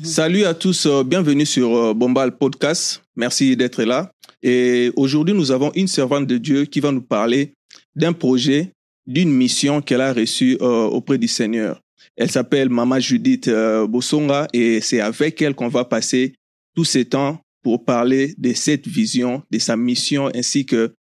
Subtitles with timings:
[0.00, 3.02] Salut à tous, euh, bienvenue sur euh, Bombal Podcast.
[3.14, 4.10] Merci d'être là.
[4.42, 7.52] Et aujourd'hui, nous avons une servante de Dieu qui va nous parler
[7.94, 8.72] d'un projet,
[9.06, 11.78] d'une mission qu'elle a reçue euh, auprès du Seigneur.
[12.16, 13.50] Elle s'appelle Mama Judith
[13.86, 16.32] Bosonga et c'est avec elle qu'on va passer
[16.74, 20.94] tous ces temps pour parler de cette vision, de sa mission ainsi que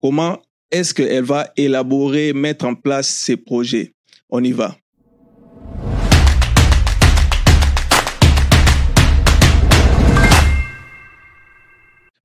[0.00, 3.92] comment est-ce qu'elle va élaborer, mettre en place ces projets.
[4.30, 4.79] On y va.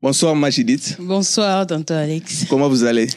[0.05, 0.97] Bonsoir Majidit.
[0.99, 2.45] Bonsoir tonton Alex.
[2.47, 3.07] Comment vous allez?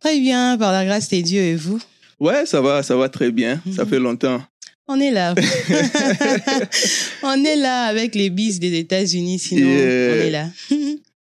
[0.00, 1.78] Très bien, par la grâce de Dieu et vous?
[2.18, 3.60] Ouais, ça va, ça va très bien.
[3.76, 3.90] Ça mhm.
[3.90, 4.40] fait longtemps.
[4.86, 5.34] On est là.
[7.22, 10.48] on est là avec les bis des États-Unis, sinon on est là.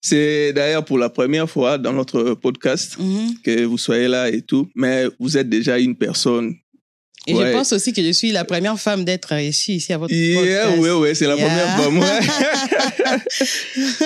[0.01, 3.35] C'est d'ailleurs pour la première fois dans notre podcast mhm.
[3.45, 6.57] que vous soyez là et tout, mais vous êtes déjà une personne
[7.27, 10.15] et je pense aussi que je suis la première femme d'être ici, ici à votre
[10.15, 10.79] yeah, podcast.
[10.79, 11.99] Oui, oui, c'est la première femme.
[11.99, 12.21] Ouais.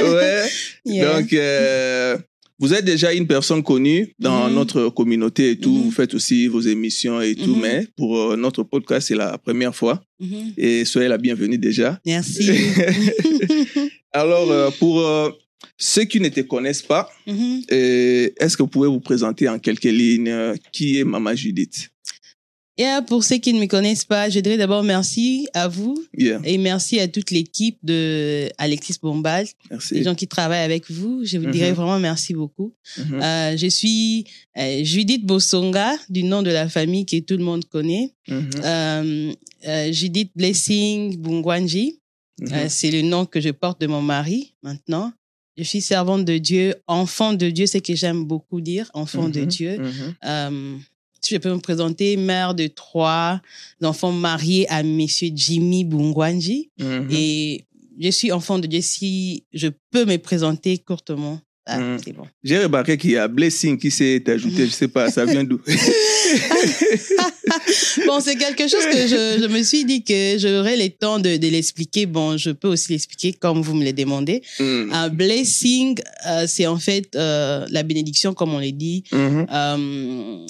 [0.86, 1.00] ouais.
[1.00, 2.16] Donc, euh,
[2.60, 4.54] vous êtes déjà une personne connue dans mm-hmm.
[4.54, 5.70] notre communauté et tout.
[5.70, 5.82] Mm-hmm.
[5.82, 7.56] Vous faites aussi vos émissions et tout.
[7.56, 7.60] Mm-hmm.
[7.60, 10.00] Mais pour euh, notre podcast, c'est la première fois.
[10.56, 12.00] Et soyez la bienvenue déjà.
[12.06, 12.50] Merci.
[14.12, 15.04] Alors, euh, pour
[15.76, 20.54] ceux qui ne te connaissent pas, est-ce que vous pouvez vous présenter en quelques lignes
[20.72, 21.90] qui est Mama Judith?
[22.78, 26.58] Et pour ceux qui ne me connaissent pas, je dirais d'abord merci à vous et
[26.58, 29.94] merci à toute l'équipe de Alexis Bombal, merci.
[29.94, 31.24] les gens qui travaillent avec vous.
[31.24, 31.74] Je vous dirais mm-hmm.
[31.74, 32.72] vraiment merci beaucoup.
[32.96, 33.22] Mm-hmm.
[33.22, 37.64] euh, je suis euh, Judith Bosonga, du nom de la famille que tout le monde
[37.64, 38.14] connaît.
[38.28, 38.60] Mm-hmm.
[38.64, 39.32] euh,
[39.66, 41.98] euh, Judith Blessing Bungwanji,
[42.68, 45.12] c'est le nom que je porte de mon mari maintenant.
[45.56, 49.44] Je suis servante de Dieu, enfant de Dieu, c'est que j'aime beaucoup dire, enfant de
[49.44, 49.80] Dieu.
[51.20, 53.40] Si je peux me présenter, mère de trois
[53.82, 56.70] enfants mariés à monsieur Jimmy Bungwanji.
[56.78, 57.08] Mhm.
[57.10, 57.64] Et
[57.98, 58.80] je suis enfant de Dieu.
[58.80, 62.24] Si je peux me présenter courtement, ah, c'est bon.
[62.42, 64.66] J'ai remarqué qu'il y a Blessing qui s'est ajouté.
[64.66, 65.60] Je sais pas, ça vient d'où?
[68.06, 71.36] Bon, c'est quelque chose que je, je, me suis dit que j'aurais le temps de,
[71.36, 72.06] de l'expliquer.
[72.06, 74.42] Bon, je peux aussi l'expliquer comme vous me le demandez.
[74.58, 74.92] Mm.
[74.92, 79.04] Un blessing, euh, c'est en fait euh, la bénédiction, comme on l'a dit.
[79.12, 80.46] Euh,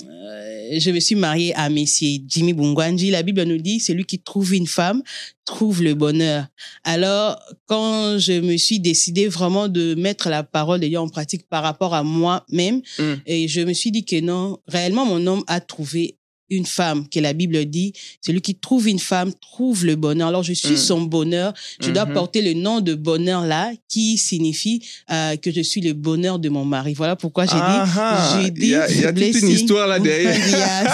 [0.78, 3.10] je me suis mariée à Messie Jimmy Bungwanji.
[3.10, 5.02] La Bible nous dit, c'est lui qui trouve une femme,
[5.46, 6.46] trouve le bonheur.
[6.84, 11.48] Alors, quand je me suis décidé vraiment de mettre la parole de Dieu en pratique
[11.48, 13.14] par rapport à moi-même, mm.
[13.26, 16.18] et je me suis dit que non, réellement, mon homme a trouvé
[16.50, 17.92] une femme, que la Bible dit,
[18.24, 20.28] celui qui trouve une femme trouve le bonheur.
[20.28, 20.78] Alors je suis mm.
[20.78, 22.12] son bonheur, je dois mm-hmm.
[22.14, 26.48] porter le nom de bonheur là, qui signifie euh, que je suis le bonheur de
[26.48, 26.94] mon mari.
[26.94, 29.98] Voilà pourquoi j'ai dit, j'ai dit, il y a, y a toute une histoire là
[29.98, 30.34] derrière.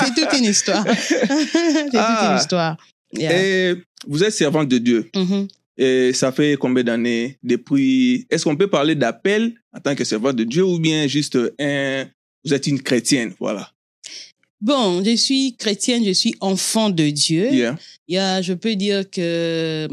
[0.04, 0.84] C'est toute une histoire.
[0.98, 2.38] C'est toute une ah.
[2.40, 2.76] histoire.
[3.18, 3.74] Et
[4.08, 5.10] vous êtes servante de Dieu.
[5.14, 5.48] Mm-hmm.
[5.76, 8.26] Et ça fait combien d'années depuis?
[8.30, 12.06] Est-ce qu'on peut parler d'appel en tant que servante de Dieu ou bien juste un
[12.44, 13.70] Vous êtes une chrétienne, voilà.
[14.60, 17.52] Bon, je suis chrétienne, je suis enfant de Dieu.
[17.52, 17.78] Yeah.
[18.08, 19.88] Yeah, je peux dire que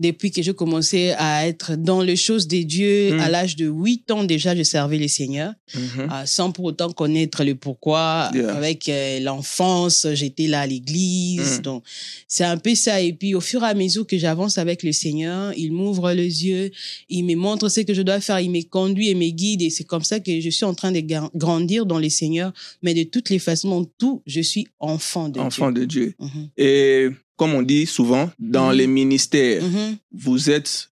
[0.00, 3.30] depuis que j'ai commencé à être dans les choses des dieux, à mm.
[3.30, 6.26] l'âge de 8 ans déjà, je servais le Seigneur, mm-hmm.
[6.26, 8.30] sans pour autant connaître le pourquoi.
[8.48, 11.58] Avec euh, l'enfance, j'étais là à l'église.
[11.58, 11.62] Mm.
[11.62, 11.84] Donc,
[12.26, 13.02] c'est un peu ça.
[13.02, 16.46] Et puis, au fur et à mesure que j'avance avec le Seigneur, il m'ouvre les
[16.46, 16.70] yeux,
[17.10, 19.60] il me montre ce que je dois faire, il me conduit et me guide.
[19.60, 21.02] Et c'est comme ça que je suis en train de
[21.34, 22.52] grandir dans le Seigneur.
[22.82, 25.42] Mais de toutes les façons, tout, je suis enfant de Dieu.
[25.42, 26.14] Enfant de Dieu.
[26.18, 26.48] Mm-hmm.
[26.56, 27.08] Et
[27.40, 28.76] comme on dit souvent, dans mhm.
[28.76, 29.96] les ministères, mhm.
[30.12, 30.90] vous êtes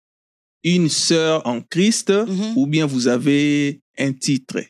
[0.64, 2.54] une sœur en Christ mhm.
[2.56, 4.62] ou bien vous avez un titre?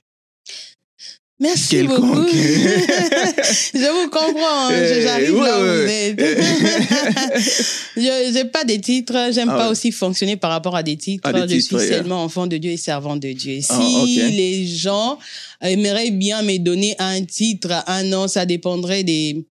[1.38, 2.28] Merci beaucoup.
[2.32, 4.70] je vous comprends.
[4.70, 5.02] Hein.
[5.02, 6.18] J'arrive là où vous êtes.
[7.98, 9.32] je n'ai pas de titres.
[9.34, 11.30] J'aime ah pas aussi fonctionner par rapport à des titres.
[11.30, 13.60] Ah, je suis seulement enfant de Dieu et servant de Dieu.
[13.68, 15.20] Ah, si les gens
[15.60, 19.46] aimeraient bien me donner un titre, un nom, ça dépendrait des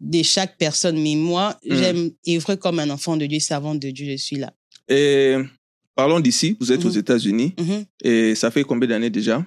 [0.00, 1.00] de chaque personne.
[1.00, 1.76] Mais moi, hmm.
[1.76, 4.52] j'aime œuvrer comme un enfant de Dieu, servant de Dieu, je suis là.
[4.88, 5.36] Et
[5.94, 6.98] parlons d'ici, vous êtes aux mhm.
[6.98, 7.54] États-Unis.
[7.58, 7.84] Mhm.
[8.02, 9.44] Et ça fait combien d'années déjà?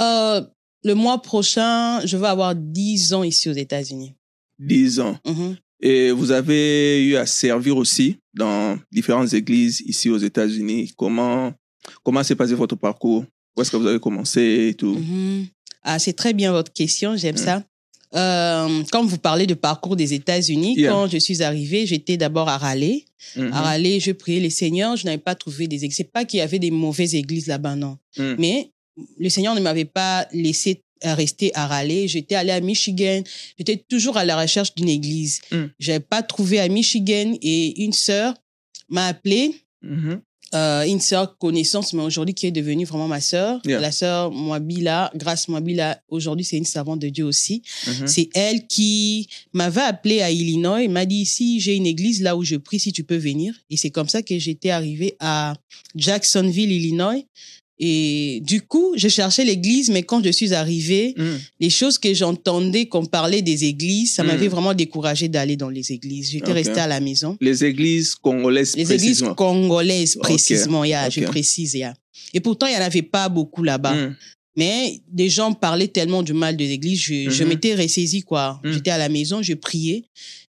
[0.00, 0.42] Euh,
[0.82, 4.14] Le mois prochain, je vais avoir 10 ans ici aux États-Unis.
[4.58, 5.18] 10 ans.
[5.26, 5.56] Mhm.
[5.80, 10.92] Et vous avez eu à servir aussi dans différentes églises ici aux États-Unis.
[10.96, 11.52] Comment
[12.02, 13.24] comment s'est passé votre parcours?
[13.56, 14.98] Où est-ce que vous avez commencé et tout?
[15.82, 17.38] Ah, C'est très bien votre question, j'aime hmm.
[17.38, 17.62] ça.
[18.14, 22.58] Euh, quand vous parlez de parcours des États-Unis, quand je suis arrivée, j'étais d'abord à
[22.58, 23.04] Raleigh.
[23.36, 23.52] Mm-hmm.
[23.52, 25.96] À Raleigh, je priais les seigneurs, je n'avais pas trouvé des églises.
[25.96, 27.98] C'est pas qu'il y avait des mauvaises églises là-bas, non.
[28.16, 28.34] Mm.
[28.38, 28.70] Mais
[29.18, 32.08] le Seigneur ne m'avait pas laissé rester à Raleigh.
[32.08, 33.22] J'étais allée à Michigan.
[33.58, 35.40] J'étais toujours à la recherche d'une église.
[35.50, 35.64] Mm.
[35.78, 38.34] J'avais pas trouvé à Michigan et une sœur
[38.88, 39.54] m'a appelé.
[39.82, 40.20] Mhm.
[40.54, 43.60] Euh, une sœur connaissance, mais aujourd'hui qui est devenue vraiment ma sœur.
[43.64, 43.80] Yeah.
[43.80, 47.62] La sœur Moabila, grâce Moabila, aujourd'hui c'est une servante de Dieu aussi.
[47.86, 48.06] Mhm.
[48.06, 52.44] C'est elle qui m'avait appelé à Illinois m'a dit ici j'ai une église là où
[52.44, 53.54] je prie si tu peux venir.
[53.70, 55.54] Et c'est comme ça que j'étais arrivée à
[55.96, 57.20] Jacksonville, Illinois.
[57.78, 61.38] Et du coup, je cherchais l'église, mais quand je suis arrivée, Mhm.
[61.60, 64.26] les choses que j'entendais qu'on parlait des églises, ça Mm.
[64.28, 66.30] m'avait vraiment découragé d'aller dans les églises.
[66.30, 66.54] J'étais Ok.
[66.54, 67.36] restée à la maison.
[67.40, 69.34] Les églises congolaises Les églises précisément.
[69.34, 70.22] congolaises, Ok.
[70.22, 71.74] précisément, yeah, je précise.
[71.74, 71.94] yeah.
[72.32, 73.94] Et pourtant, il n'y en avait pas beaucoup là-bas.
[73.94, 74.16] Mhm.
[74.56, 77.48] Mais des gens parlaient tellement du mal de l'église, je, je Mhm.
[77.48, 78.60] m'étais ressaisie, quoi.
[78.64, 78.72] Mhm.
[78.72, 80.04] J'étais à la maison, je priais.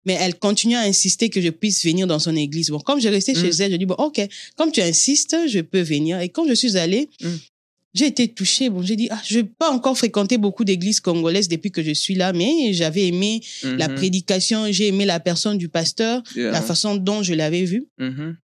[0.05, 2.69] Mais elle continuait à insister que je puisse venir dans son église.
[2.69, 4.21] Bon, comme je restais chez elle, je dis, bon, OK,
[4.55, 6.19] comme tu insistes, je peux venir.
[6.19, 7.39] Et quand je suis allée, Mhm.
[7.95, 8.69] j'ai été touchée.
[8.69, 11.91] Bon, j'ai dit, ah, je n'ai pas encore fréquenté beaucoup d'églises congolaises depuis que je
[11.91, 13.95] suis là, mais j'avais aimé la Mhm.
[13.95, 16.51] prédication, j'ai aimé la personne du pasteur, Yeah.
[16.51, 18.37] la façon dont je l'avais vu Mhm.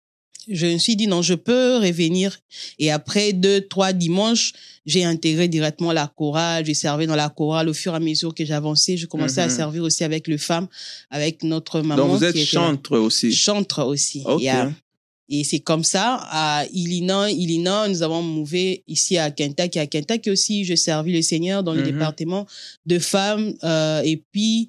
[0.47, 2.39] Je me suis dit non, je peux revenir.
[2.79, 4.53] Et après deux, trois dimanches,
[4.85, 6.65] j'ai intégré directement la chorale.
[6.65, 8.97] J'ai servi dans la chorale au fur et à mesure que j'avançais.
[8.97, 9.55] Je commençais à Mhm.
[9.55, 10.67] servir aussi avec le femme,
[11.09, 12.07] avec notre maman.
[12.07, 13.31] Donc vous êtes chantre aussi.
[13.31, 14.23] Chantre aussi.
[14.25, 14.41] Ok.
[14.41, 14.71] Yeah.
[15.33, 19.79] Et c'est comme ça, à Illinois, Illinois, nous avons mouvé ici à Kentucky.
[19.79, 21.85] À Kentucky aussi, je servis le Seigneur dans le Mhm.
[21.91, 22.45] département
[22.85, 23.53] de femmes.
[23.63, 24.67] euh, et puis,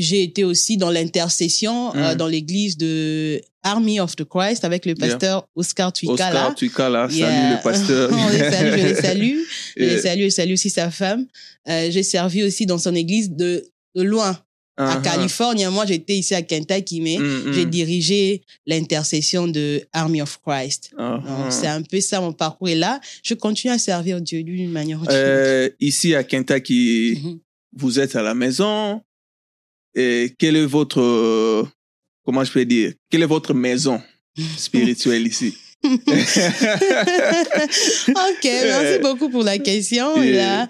[0.00, 2.14] j'ai été aussi dans l'intercession euh, Mhm.
[2.16, 5.08] dans l'église de Army of the Christ avec le Yeah.
[5.08, 6.28] pasteur Oscar Tuikala.
[6.28, 7.26] Oscar Tuikala, Yeah.
[7.28, 8.10] salut le pasteur.
[8.12, 9.36] On les salue, je les salue.
[9.76, 11.26] Je les salue, je salue aussi sa femme.
[11.68, 13.64] Euh, j'ai servi aussi dans son église de,
[13.94, 15.00] de loin, à Ah, ah.
[15.02, 15.66] Californie.
[15.66, 17.70] Moi, j'étais ici à Kentucky, mais Mhm, j'ai mhm.
[17.70, 20.92] dirigé l'intercession de Army of Christ.
[20.96, 21.20] Ah.
[21.50, 22.68] c'est un peu ça mon parcours.
[22.68, 25.18] Et là, je continue à servir Dieu d'une manière ou d'une autre.
[25.20, 27.38] Euh, ici à Kentucky, Mhm.
[27.76, 29.02] vous êtes à la maison.
[29.94, 31.64] Et quelle est votre, euh,
[32.24, 34.00] comment je peux dire, quelle est votre maison
[34.56, 35.54] spirituelle ici?
[35.84, 36.00] ok,
[38.44, 40.20] merci beaucoup pour la question.
[40.20, 40.68] Là,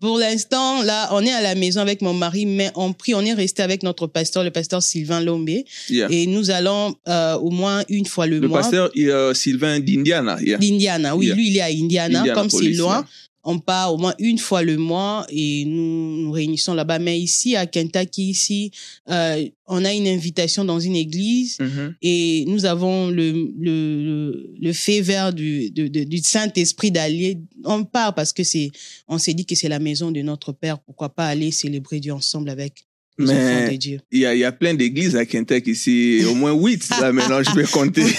[0.00, 3.24] pour l'instant, là, on est à la maison avec mon mari, mais on prie, on
[3.24, 6.06] est resté avec notre pasteur, le pasteur Sylvain Lombé, Yeah.
[6.10, 8.60] et nous allons euh, au moins une fois le, Le mois.
[8.60, 10.38] pasteur euh, Sylvain d'Indiana.
[10.40, 10.58] Yeah.
[10.58, 11.34] D'Indiana, oui, Yeah.
[11.34, 13.04] lui, il est à Indiana, comme c'est loin.
[13.44, 16.98] On part au moins une fois le mois et nous nous réunissons là-bas.
[16.98, 18.72] Mais ici, à Kentucky, ici,
[19.08, 21.94] euh, on a une invitation dans une église Mhm.
[22.02, 27.38] et nous avons le, le, le, fait vert du, de- de- du Saint-Esprit d'aller.
[27.64, 28.70] On part parce que c'est,
[29.06, 30.78] on s'est dit que c'est la maison de notre Père.
[30.80, 32.72] Pourquoi pas aller célébrer Dieu ensemble avec
[33.18, 34.00] les Mais- enfants de Dieu?
[34.12, 37.42] Il y a, y a plein d'églises à Kentucky ici, au moins huit là maintenant,
[37.42, 38.02] je peux compter.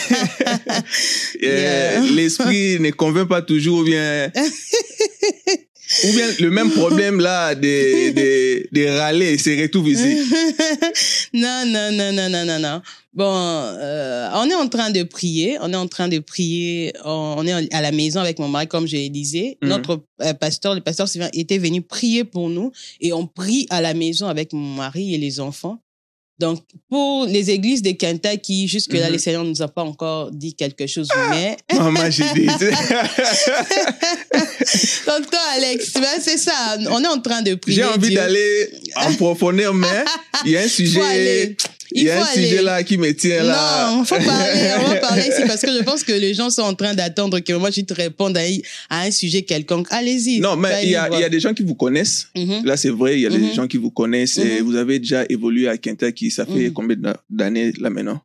[1.41, 2.01] Yeah.
[2.11, 4.29] L'esprit ne convainc pas toujours ou bien,
[6.03, 10.17] ou bien le même problème là des, des, des râlés se retrouve ici.
[11.33, 12.81] non, non, non, non, non, non, non.
[13.13, 15.57] Bon, euh, on est en train de prier.
[15.61, 16.93] On est en train de prier.
[17.03, 19.57] On, on est à la maison avec mon mari, comme je le disais.
[19.61, 19.69] Mhm.
[19.69, 22.71] Notre euh, pasteur, le pasteur Sylvain, était venu prier pour nous
[23.01, 25.81] et on prie à la maison avec mon mari et les enfants.
[26.39, 30.53] Donc, pour les églises de Kentucky, jusque-là, le Seigneur ne nous a pas encore dit
[30.53, 32.47] quelque chose, mais Maman, j'ai dit.
[35.05, 36.77] tonton Alex, ben, c'est ça.
[36.89, 37.77] On est en train de prier.
[37.77, 40.05] J'ai envie d'aller en profondeur, mais
[40.45, 41.57] il y a un sujet,
[41.91, 43.91] il Il y a un sujet là qui me tient là.
[43.95, 46.61] Non, faut parler, on va parler ici parce que je pense que les gens sont
[46.61, 48.41] en train d'attendre que moi je te réponde à,
[48.89, 49.87] à un sujet quelconque.
[49.91, 50.39] Allez-y.
[50.39, 51.17] Non, mais il y a, libre.
[51.17, 52.27] il y a des gens qui vous connaissent.
[52.35, 52.65] Mhm.
[52.65, 53.53] Là, c'est vrai, il y a des Mhm.
[53.53, 54.65] gens qui vous connaissent et Mhm.
[54.65, 56.29] vous avez déjà évolué à Kentucky.
[56.31, 58.21] Ça fait combien d'a- d'années là maintenant?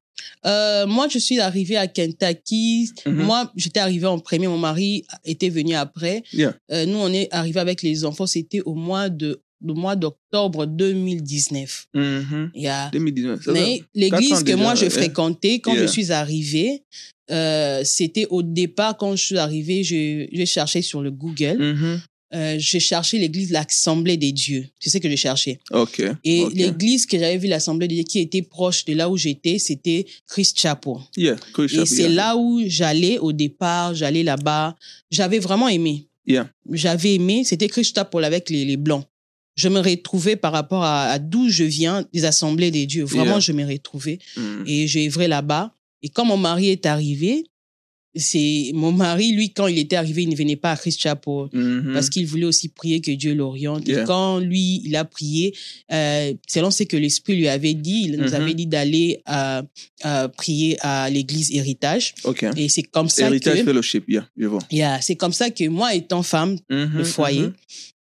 [0.46, 2.90] Euh, moi, je suis arrivée à Kentucky.
[3.06, 4.46] Moi, j'étais arrivée en premier.
[4.46, 6.22] Mon mari était venu après.
[6.34, 6.54] Yeah.
[6.70, 8.26] Euh, nous, on est arrivé avec les enfants.
[8.26, 11.86] C'était au mois de, le mois d'octobre 2019.
[11.94, 12.50] Mhm.
[12.54, 13.44] Il y a 2019.
[13.44, 15.86] ça Mais l'église que déjà, moi je fréquentais quand Yeah.
[15.86, 16.82] je suis arrivée,
[17.30, 22.00] euh, c'était au départ quand je suis arrivée, je, je cherchais sur le Google, Mhm.
[22.34, 24.66] euh, je cherchais l'église l'Assemblée des dieux.
[24.78, 25.58] C'est ce que je cherchais.
[25.70, 26.02] Ok.
[26.24, 29.58] Et l'église que j'avais vue l'Assemblée des dieux qui était proche de là où j'étais,
[29.58, 30.94] c'était Christ Chapel.
[31.16, 32.08] Yeah, cool Et c'est yeah.
[32.10, 34.76] là où j'allais au départ, j'allais là-bas.
[35.10, 36.08] J'avais vraiment aimé.
[36.26, 36.48] Yeah.
[36.72, 39.04] J'avais aimé, c'était Christ Chapel avec les, les blancs.
[39.56, 43.04] Je me retrouvais par rapport à, à d'où je viens, des assemblées des dieux.
[43.04, 43.40] Vraiment, Yeah.
[43.40, 44.18] je me retrouvais
[44.66, 45.72] et j'ai œuvré là-bas.
[46.02, 47.44] Et quand mon mari est arrivé,
[48.16, 51.46] c'est mon mari, lui, quand il était arrivé, il ne venait pas à Christ Chapel
[51.52, 51.92] Mhm.
[51.94, 53.88] parce qu'il voulait aussi prier que Dieu l'oriente.
[53.88, 54.02] Yeah.
[54.02, 55.52] Et quand lui, il a prié,
[55.92, 59.62] euh, selon ce que l'Esprit lui avait dit, il nous avait dit d'aller euh,
[60.04, 62.14] euh, prier à l'église Héritage.
[62.56, 64.60] Et c'est comme ça Héritage que, Fellowship, yeah, je vois.
[64.70, 67.52] Yeah, c'est comme ça que moi, étant femme, Mhm, le foyer, mhm.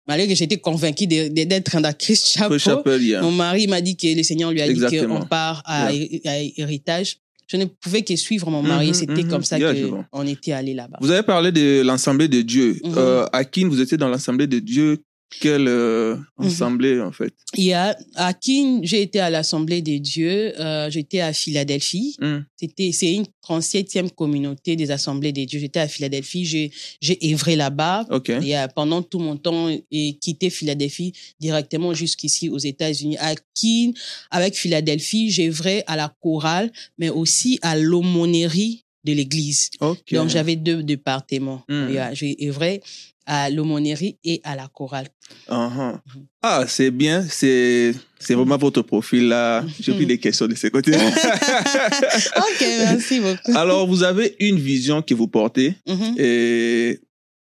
[0.08, 3.22] Malgré que j'étais convaincue d'être dans Christ Chapel, Chapel, yeah.
[3.22, 6.32] mon mari m'a dit que le Seigneur lui a dit qu'on part à, Yeah.
[6.32, 7.18] à héritage.
[7.48, 8.88] je ne pouvais que suivre mon mari.
[8.90, 9.30] Mhm, C'était mhm.
[9.30, 10.06] comme ça Yeah, je que vois.
[10.14, 10.98] on était allé là-bas.
[11.02, 12.80] Vous avez parlé de l'Assemblée de Dieu.
[12.86, 15.00] Euh, à qui vous étiez dans l'Assemblée de Dieu?
[15.40, 16.48] Quelle euh, Mhm.
[16.48, 20.54] assemblée, en fait Il y a à Keene, j'ai été à l'Assemblée des dieux.
[20.60, 22.16] Euh, j'étais à Philadelphie.
[22.20, 22.40] Hmm.
[22.60, 25.60] C'était c'est une 37e communauté des Assemblées des dieux.
[25.60, 26.46] J'étais à Philadelphie.
[26.46, 28.06] J'ai j'ai œuvré là-bas.
[28.12, 28.30] OK.
[28.30, 33.18] Et euh, pendant tout mon temps, et quitté Philadelphie directement jusqu'ici aux États-Unis.
[33.20, 33.94] À Keene,
[34.32, 39.72] avec Philadelphie, j'œuvrais à la chorale, mais aussi à l'aumônerie de l'église.
[39.80, 41.64] Donc, j'avais deux départements.
[41.68, 41.90] Mm.
[41.90, 42.82] Yeah, J'ai œuvré
[43.26, 45.08] à l'aumônerie et à la chorale.
[45.50, 45.94] Uh-huh.
[45.94, 46.26] Mhm.
[46.42, 47.24] Ah, c'est bien.
[47.30, 47.94] C'est
[48.30, 49.64] vraiment votre profil là.
[49.80, 50.08] J'ai pris Mhm.
[50.08, 50.92] des questions de ce côté.
[50.96, 53.56] ok, merci beaucoup.
[53.58, 57.00] Alors, vous avez une vision que vous portez Mhm, et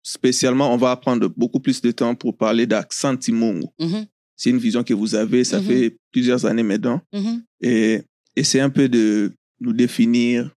[0.02, 3.73] spécialement, on va prendre beaucoup plus de temps pour parler d'Accent Timongo.
[3.78, 5.66] mhm, C'est une vision que vous avez, ça Mhm.
[5.66, 7.00] fait plusieurs années maintenant.
[7.12, 7.43] mhm.
[7.61, 8.02] Et
[8.37, 10.50] essayez un peu de nous définir,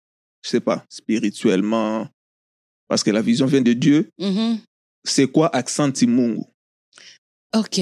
[0.42, 2.08] je sais pas, spirituellement,
[2.88, 4.08] parce que la vision vient de Dieu.
[4.18, 4.58] Mhm.
[5.08, 6.46] C'est quoi Accent Timongo
[7.54, 7.80] Ok.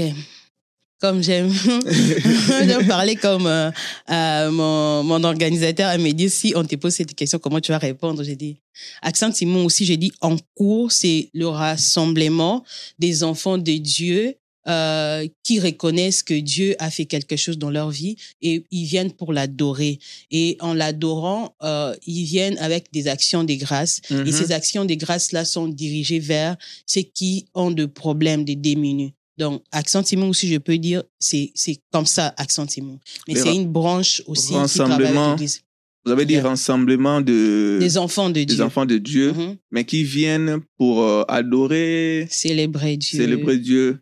[1.00, 1.52] Comme j'aime,
[2.88, 3.70] parler comme euh,
[4.10, 7.78] euh, mon, mon organisateur me dit si on te pose cette question, comment tu vas
[7.78, 8.22] répondre?
[8.22, 8.62] J'ai dit,
[9.02, 12.64] Accent Simon aussi, j'ai dit en cours, c'est le rassemblement
[12.98, 14.36] des enfants de Dieu
[14.68, 19.12] euh, qui reconnaissent que Dieu a fait quelque chose dans leur vie et ils viennent
[19.12, 19.98] pour l'adorer.
[20.30, 24.00] Et en l'adorant, euh, ils viennent avec des actions de grâce.
[24.10, 24.32] Et Mhm.
[24.32, 26.56] ces actions de grâce-là sont dirigées vers
[26.86, 29.14] ceux qui ont de problèmes, de démunis.
[29.36, 33.00] Donc, Accent Timon aussi, je peux dire, c'est c'est comme ça, Accent Timon.
[33.26, 35.60] Mais c'est une branche aussi qui travaille rassemblements avec l'Église.
[36.06, 36.42] Vous avez dit Yeah.
[36.50, 38.60] rassemblement de, Des enfants de des Dieu.
[38.62, 39.56] enfants de Dieu, Mhm.
[39.72, 43.18] mais qui viennent pour euh, adorer, Célébrer Dieu.
[43.18, 43.98] célébrer Dieu.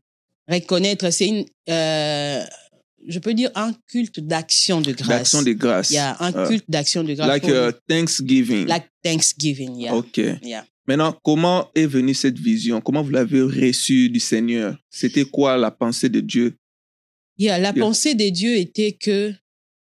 [0.49, 2.45] Reconnaître, c'est une, euh,
[3.07, 5.09] je peux dire, un culte d'action de grâce.
[5.09, 5.91] D'action de grâce.
[5.91, 7.29] Il y a un Euh, culte d'action de grâce.
[7.29, 8.67] like pour- uh, Thanksgiving.
[8.67, 9.95] like Thanksgiving, yeah.
[9.95, 10.17] OK.
[10.43, 10.67] yeah.
[10.89, 12.81] Maintenant, comment est venue cette vision?
[12.81, 14.77] Comment vous l'avez reçue du Seigneur?
[14.91, 16.55] C'était quoi la pensée de Dieu?
[17.39, 17.81] Yeah, la Yeah.
[17.85, 19.33] pensée de Dieu était que,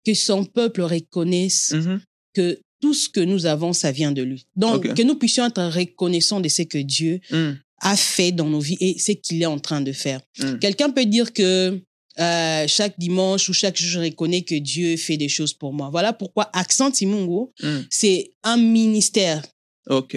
[0.06, 2.02] que son peuple reconnaisse Mhm.
[2.36, 4.46] que tout ce que nous avons, ça vient de lui.
[4.56, 7.52] Donc, que nous puissions être reconnaissants de ce que Dieu Mm.
[7.82, 10.22] A fait dans nos vies et ce qu'il est en train de faire.
[10.40, 10.60] Mm.
[10.60, 11.82] Quelqu'un peut dire que
[12.20, 15.90] euh, chaque dimanche ou chaque jour, je reconnais que Dieu fait des choses pour moi.
[15.92, 17.80] Voilà pourquoi Accent Timungo, Mm.
[17.90, 19.42] c'est un ministère.
[19.90, 20.16] OK.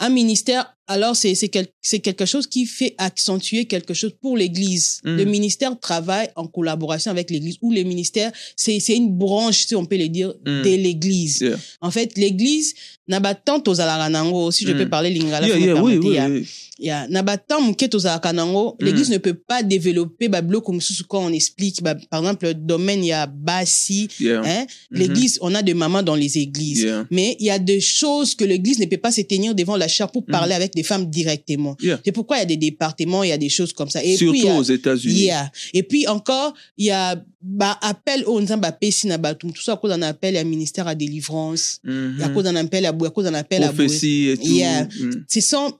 [0.00, 1.66] Un ministère, alors c'est quel-
[2.02, 5.00] quelque chose qui fait accentuer quelque chose pour l'Église.
[5.04, 5.16] Mm.
[5.16, 9.84] Le ministère travaille en collaboration avec l'Église, ou le ministère, c'est une branche, si on
[9.84, 10.62] peut le dire, Mm.
[10.62, 11.40] de l'Église.
[11.40, 11.56] Yeah.
[11.80, 12.74] En fait, l'Église,
[13.08, 14.78] n'a pas tant tozalaka nango, si je Mm.
[14.78, 16.28] peux parler lingala, Yeah, yeah, oui, oui, ya.
[16.28, 16.46] oui.
[16.80, 18.84] Ya, na ba temps moke tozalaka nango, Mm.
[18.84, 20.28] l'Église ne peut pas développer
[20.68, 24.42] mosusu quand on explique, ba, par exemple, le domaine, il y a Bassi, Yeah.
[24.44, 26.82] hein, l'Église, on a des mamans dans les églises.
[26.82, 27.06] Yeah.
[27.10, 29.88] Mais il y a des choses que l'Église ne peut pas se tenir devant la
[29.88, 31.76] chair pour parler avec des femmes directement.
[31.80, 31.84] Mm.
[31.86, 32.00] Yeah.
[32.04, 34.02] C'est pourquoi il y a des départements, il y a des choses comme ça.
[34.02, 35.14] Et Surtout puis, a- aux États-Unis.
[35.24, 35.50] Yeah.
[35.74, 39.52] Et puis encore, il y a bah, appel au nzamba pesi na batum.
[39.52, 42.20] Tout ça à cause d'un appel à ministère à délivrance, Mhm.
[42.22, 43.86] à cause d'un appel à à cause d'un appel à boué.
[43.86, 44.42] Prophétie et tout.
[44.46, 44.84] Yeah.
[44.84, 45.24] Mm.
[45.28, 45.72] Ce sont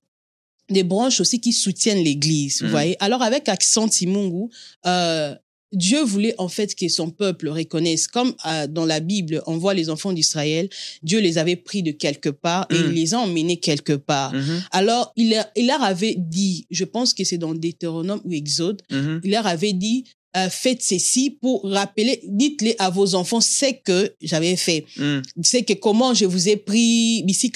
[0.71, 2.71] des branches aussi qui soutiennent l'Église, vous Mm.
[2.71, 2.97] voyez.
[3.01, 4.49] Alors avec accent Timungu,
[4.87, 5.35] euh,
[5.73, 9.75] Dieu voulait en fait que son peuple reconnaisse, comme euh, dans la Bible, on voit
[9.75, 10.69] les enfants d'Israël,
[11.03, 12.85] Dieu les avait pris de quelque part et Mm.
[12.89, 14.33] il les a emmenés quelque part.
[14.33, 14.63] Mhm.
[14.71, 18.83] Alors, il, leur- il leur avait dit, je pense que c'est dans Deutéronome ou Exode,
[18.91, 19.21] Mhm.
[19.25, 20.05] il leur avait dit,
[20.37, 24.85] euh, faites ceci pour rappeler, dites-les à vos enfants ce que j'avais fait.
[24.97, 25.21] Mm.
[25.43, 27.51] C'est que comment je vous ai pris, bisi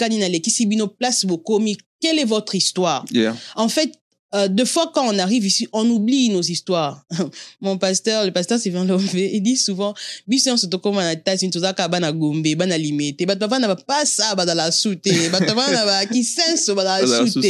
[0.98, 3.04] place vos commis, quelle est votre histoire?
[3.12, 3.36] Yeah.
[3.56, 3.92] En fait,
[4.34, 7.04] euh, deux fois quand on arrive ici, on oublie nos histoires.
[7.60, 9.94] Mon pasteur, le pasteur Sylvain Lombe, il dit souvent,
[10.26, 14.04] biso on se comme na États-Unis, tozaka bana gombe, bana limete, bato bana ba pas
[14.06, 17.44] ça, ba dans la soute, bato bana ba qui senso, ba dans Ça, la soute.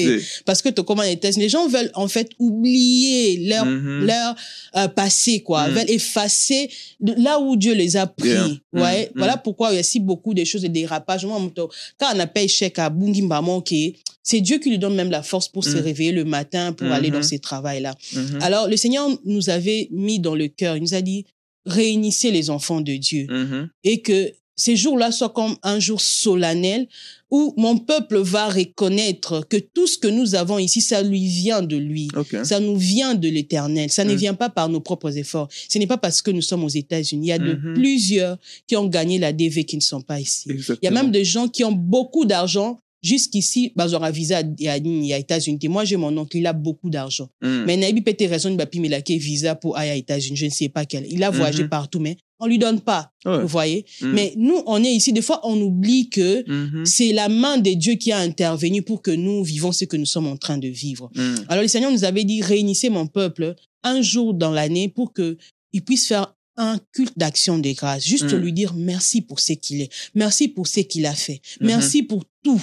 [0.45, 4.05] Parce que to comme les États-Unis, les gens veulent en fait oublier leur Mhm.
[4.07, 4.35] leur
[4.77, 5.73] euh, passé quoi, Mm.
[5.73, 6.71] veulent effacer
[7.01, 8.29] de là où Dieu les a pris.
[8.29, 8.49] Yeah.
[8.73, 9.41] Ouais, Mm, voilà mm.
[9.45, 11.25] pourquoi il y a si beaucoup de choses de dérapage.
[11.27, 11.69] Moi, quand
[12.15, 13.75] on appelle chèque à Bungi Mbamo, ok,
[14.23, 15.81] c'est Dieu qui lui donne même la force pour se Mm.
[15.81, 17.95] réveiller le matin pour aller dans ces travails-là.
[18.15, 18.39] Mhm.
[18.43, 21.25] Alors, le Seigneur nous avait mis dans le cœur, il nous a dit,
[21.67, 23.69] réunissez les enfants de Dieu Mhm.
[23.85, 26.87] et que ces jours-là soient comme un jour solennel
[27.31, 31.63] où mon peuple va reconnaître que tout ce que nous avons ici, ça lui vient
[31.63, 32.09] de lui.
[32.45, 33.91] Ça nous vient de l'éternel.
[33.91, 34.17] Ça ne Mm.
[34.19, 35.49] vient pas par nos propres efforts.
[35.69, 37.27] Ce n'est pas parce que nous sommes aux États-Unis.
[37.29, 38.37] Il y a de plusieurs
[38.67, 40.45] qui ont gagné la DV qui ne sont pas ici.
[40.51, 42.79] Il y a même des gens qui ont beaucoup d'argent.
[43.03, 45.59] Jusqu'ici, j'aurai visa à, à, à États-Unis.
[45.69, 47.29] Moi, j'ai mon oncle, il a beaucoup d'argent.
[47.43, 47.65] Mm.
[47.67, 50.37] Mais Naibi peut-être raison de bapi mais visa pour aller aux États-Unis.
[50.37, 51.07] Je ne sais pas quel.
[51.11, 51.69] Il a voyagé Mhm.
[51.69, 53.13] partout, mais on lui donne pas.
[53.25, 54.13] Vous voyez Mm.
[54.13, 55.13] Mais nous, on est ici.
[55.13, 56.85] Des fois, on oublie que Mhm.
[56.87, 60.07] c'est la main de Dieu qui a intervenu pour que nous vivons ce que nous
[60.07, 61.11] sommes en train de vivre.
[61.15, 61.35] Mm.
[61.49, 65.37] Alors le Seigneur nous avait dit, réunissez mon peuple un jour dans l'année pour que
[65.73, 68.37] il puisse faire un culte d'action de grâce, juste Mm.
[68.37, 71.67] lui dire merci pour ce qu'il est, merci pour ce qu'il a fait, Mhm.
[71.67, 72.61] merci pour tout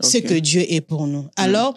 [0.00, 1.28] ce que Dieu est pour nous.
[1.36, 1.76] Alors,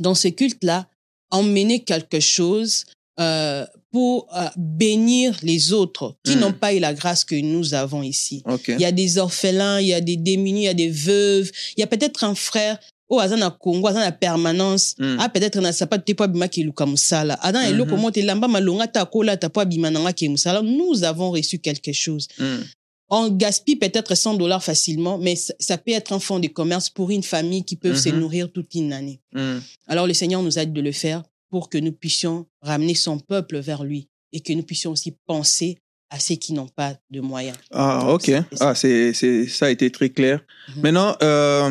[0.00, 0.86] dans ce culte-là,
[1.30, 2.84] emmener quelque chose
[3.18, 6.40] euh, pour euh, bénir les autres qui Mm.
[6.40, 8.42] n'ont pas eu la grâce que nous avons ici.
[8.44, 8.68] Ok.
[8.68, 11.50] Il y a des orphelins, il y a des démunis, il y a des veuves,
[11.76, 12.78] il y a peut-être un frère
[13.08, 15.16] au aza na Congo, aza na permanence, Mm.
[15.20, 17.34] ah peut-être na sapato te po abima ke luka musala.
[17.42, 20.60] Aza na eloko mo te lamba malonga ta kola ta po abima nanga ke musala.
[20.60, 22.28] Nous avons reçu quelque chose.
[22.38, 22.64] Mm.
[23.08, 26.90] On gaspille peut-être 100 dollars facilement, mais ça, ça peut être un fonds de commerce
[26.90, 28.18] pour une famille qui peut se Mhm.
[28.18, 29.20] nourrir toute une année.
[29.32, 29.58] Mm.
[29.86, 33.58] Alors le Seigneur nous aide de le faire pour que nous puissions ramener son peuple
[33.60, 35.78] vers lui et que nous puissions aussi penser
[36.10, 37.56] à ceux qui n'ont pas de moyens.
[37.70, 38.30] Ah, ok.
[38.60, 40.40] Ah, c'est, c'est, ça a été très clair.
[40.74, 40.82] Mhm.
[40.82, 41.70] Maintenant, euh,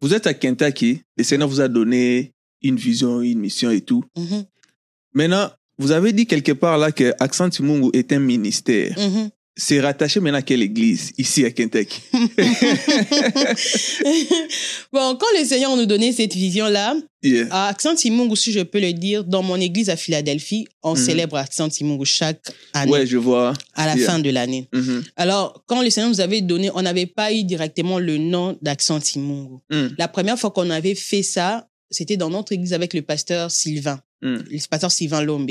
[0.00, 1.02] vous êtes à Kentucky.
[1.16, 2.32] Le Seigneur vous a donné
[2.62, 4.04] une vision, une mission et tout.
[4.16, 4.44] Mhm,
[5.14, 8.94] Maintenant, vous avez dit quelque part là que Accent Mungu est un ministère.
[9.58, 11.12] C'est rattaché maintenant à quelle église?
[11.16, 11.98] Ici à Kentucky
[14.92, 17.46] bon, quand le Seigneur nous donnait cette vision-là, Yeah.
[17.50, 20.96] à Accent Simungu, si je peux le dire, dans mon église à Philadelphie, on Mhm.
[21.06, 22.40] célèbre Accent Simungu chaque
[22.72, 23.52] année, Ouais, je vois.
[23.74, 24.06] à la yeah.
[24.06, 24.68] fin de l'année.
[24.72, 25.02] Mhm.
[25.16, 29.00] Alors, quand le Seigneur nous avait donné, on n'avait pas eu directement le nom d'Accent
[29.00, 29.56] Simungu.
[29.72, 29.86] Mm.
[29.98, 33.98] La première fois qu'on avait fait ça, c'était dans notre église avec le pasteur Sylvain,
[34.22, 34.36] Mm.
[34.48, 35.50] le pasteur Sylvain Lombe.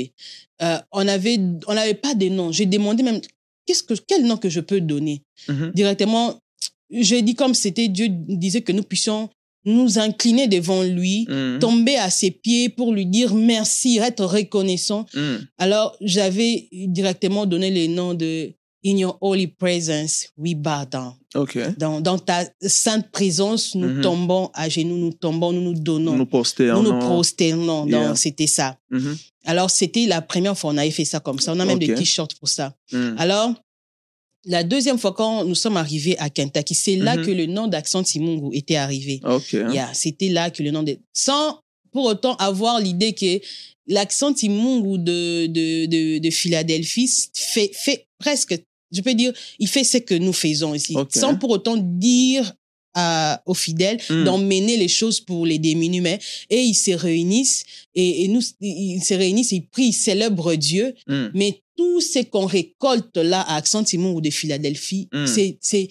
[0.62, 2.52] Euh, on avait, on n'avait pas de nom.
[2.52, 3.20] J'ai demandé même,
[3.66, 5.22] qu'est-ce que, quel nom que je peux donner?
[5.48, 5.72] Mhm.
[5.74, 6.38] directement,
[6.90, 9.28] j'ai dit comme c'était Dieu disait que nous puissions
[9.64, 11.58] nous incliner devant lui, Mm.
[11.58, 15.06] tomber à ses pieds pour lui dire merci, être reconnaissant.
[15.12, 15.36] Mm.
[15.58, 18.52] Alors, j'avais directement donné le nom de
[18.84, 21.14] In your holy presence, we bow down.
[21.76, 24.00] Dans, dans ta sainte présence, nous Mhm.
[24.02, 26.82] tombons à genoux, nous tombons, nous nous donnons, Nous nous posternons.
[26.84, 27.86] nous, prosternons.
[27.86, 28.16] Donc.
[28.16, 28.78] C'était ça.
[29.44, 31.52] Alors, c'était la première fois qu'on avait fait ça comme ça.
[31.52, 32.74] On a même des t-shirts pour ça.
[32.92, 33.14] Mm.
[33.18, 33.54] Alors,
[34.46, 37.26] la deuxième fois quand nous sommes arrivés à Kentucky, c'est là Mhm.
[37.26, 39.20] que le nom d'Accent Simungu était arrivé.
[39.24, 39.52] Ok.
[39.52, 40.98] Yeah, c'était là que le nom de...
[41.12, 41.60] Sans
[41.92, 43.40] pour autant avoir l'idée que
[43.88, 48.56] l'accent Simungu de, de, de, de Philadelphie fait, fait presque,
[48.92, 50.94] je peux dire, il fait ce que nous faisons ici.
[50.96, 51.10] Ok.
[51.14, 52.52] Sans pour autant dire
[52.94, 54.24] à- aux fidèles Mm.
[54.24, 56.00] d'emmener les choses pour les démunis,
[56.50, 60.94] et ils se réunissent et, et nous ils se réunissent, ils prient, ils célèbrent Dieu,
[61.06, 61.26] Mm.
[61.34, 65.26] mais tout ce qu'on récolte là à Accent Simon ou de Philadelphie, Mm.
[65.60, 65.88] c'est,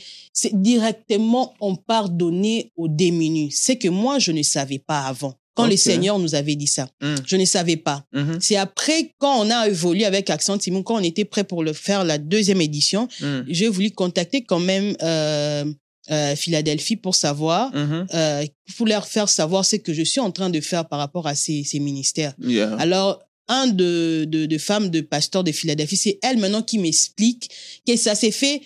[0.54, 3.52] directement, on part donner aux démunis.
[3.52, 5.34] C'est que moi, je ne savais pas avant.
[5.54, 5.80] Quand le Ok.
[5.80, 7.16] Seigneur nous avait dit ça, Mm.
[7.26, 8.04] je ne savais pas.
[8.14, 8.40] Mhm.
[8.42, 11.72] C'est après, quand on a évolué avec Accent Simon, quand on était prêt pour le
[11.72, 13.42] faire la deuxième édition, Mm.
[13.48, 15.64] j'ai voulu contacter quand même euh,
[16.12, 18.06] euh, Philadelphie pour savoir, Mhm.
[18.14, 18.46] euh,
[18.78, 21.36] pour leur faire savoir ce que je suis en train de faire par rapport à
[21.36, 22.34] ces, ces ministères.
[22.40, 22.76] Yeah.
[22.76, 27.50] Alors, un de, de, de femmes de pasteurs de Philadelphie, c'est elle maintenant qui m'explique
[27.88, 28.62] que ça s'est fait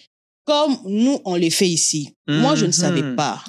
[0.46, 2.10] comme nous, on les fait ici.
[2.28, 2.74] Moi, je ne Mhm.
[2.74, 3.40] savais pas.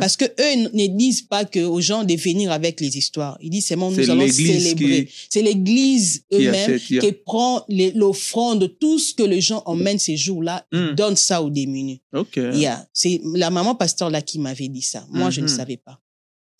[0.00, 3.38] Parce que eux ne disent pas que aux gens de venir avec les histoires.
[3.40, 5.08] Ils disent seulement nous allons célébrer.
[5.30, 10.76] C'est l'église eux-mêmes qui prend l'offrande, tout ce que les gens emmènent ces jours-là, Mm.
[10.90, 12.00] ils donnent ça aux démunis.
[12.12, 12.36] Ok.
[12.36, 12.88] Yeah.
[12.92, 15.06] C'est la maman pasteur là qui m'avait dit ça.
[15.10, 15.56] Moi, je ne Mhm.
[15.56, 16.00] savais pas.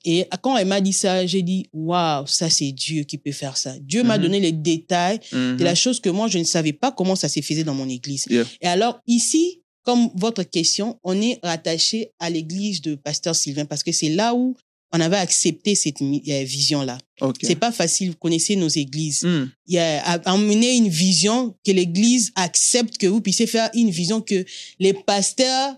[0.04, 3.56] Et quand elle m'a dit ça, j'ai dit, waouh, ça c'est Dieu qui peut faire
[3.56, 3.74] ça.
[3.80, 4.22] Dieu m'a Mhm.
[4.22, 5.56] donné les détails Mhm.
[5.56, 7.88] de la chose que moi, je ne savais pas comment ça se faisait dans mon
[7.88, 8.24] église.
[8.30, 8.44] Yeah.
[8.60, 13.82] Et alors, ici, comme votre question, on est rattaché à l'église de Pasteur Sylvain parce
[13.82, 14.54] que c'est là où
[14.92, 16.96] on avait accepté cette euh, vision-là.
[17.20, 17.36] Ok.
[17.42, 19.22] C'est pas facile, vous connaissez nos églises.
[19.22, 19.50] Mm.
[19.66, 24.22] Il y a emmener une vision que l'église accepte que vous puissiez faire une vision
[24.22, 24.44] que
[24.78, 25.74] les pasteurs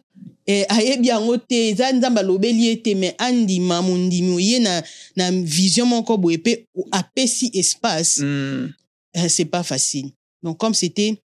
[0.46, 4.82] eh, ayebi yango te eza nzambe alobeli ye te me andima mondimi oye na,
[5.16, 8.72] na vision moko boye mpe apesi espace Mm.
[9.16, 10.10] euh, c'est pas facile.
[10.42, 11.20] Donc, comme c'était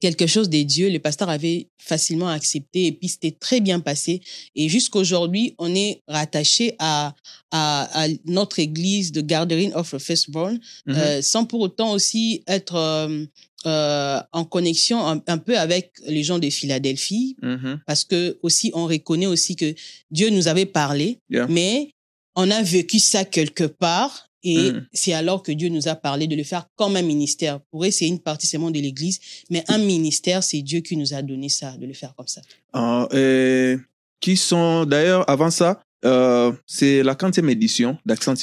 [0.00, 4.20] quelque chose de Dieu, le pasteur avait facilement accepté et puis c'était très bien passé.
[4.54, 7.14] Et jusqu'aujourd'hui, on est rattaché à,
[7.50, 10.94] à, à notre église de Gathering of the Firstborn, Mhm.
[10.96, 13.26] euh, sans pour autant aussi être euh,
[13.66, 17.80] euh, en connexion un, un peu avec les gens de Philadelphie, Mhm.
[17.86, 19.74] parce que aussi on reconnaît aussi que
[20.10, 21.46] Dieu nous avait parlé, Yeah.
[21.48, 21.90] mais
[22.36, 24.86] on a vécu ça quelque part et Mm.
[24.92, 27.58] c'est alors que Dieu nous a parlé de le faire comme un ministère.
[27.72, 29.18] Pour eux, c'est une partie seulement de l'Église,
[29.50, 32.40] mais un ministère, c'est Dieu qui nous a donné ça, de le faire comme ça.
[32.72, 33.76] Ah, et
[34.20, 38.34] qui sont d'ailleurs avant ça euh, c'est la quantième édition d'Accent.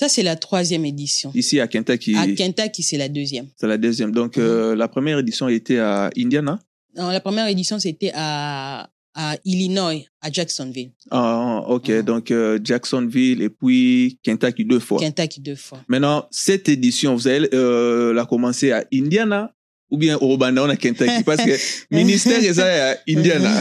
[0.00, 1.30] Ça, c'est la troisième édition.
[1.34, 2.16] Ici à Kentucky.
[2.16, 3.46] À Kentucky, c'est la deuxième.
[3.56, 4.10] C'est la deuxième.
[4.10, 6.58] Donc, euh, la première édition était à Indiana.
[6.96, 10.90] Non, la première édition, c'était à, à Illinois, à Jacksonville.
[11.10, 12.02] Ah, ok.
[12.02, 14.98] Donc, euh, Jacksonville et puis Kentucky deux fois.
[14.98, 15.80] Kentucky deux fois.
[15.88, 19.53] Maintenant, cette édition, vous allez la commencer à Indiana
[19.94, 21.56] ou bien au Rwanda, à Kentucky parce que
[21.94, 23.60] ministère est à Indiana.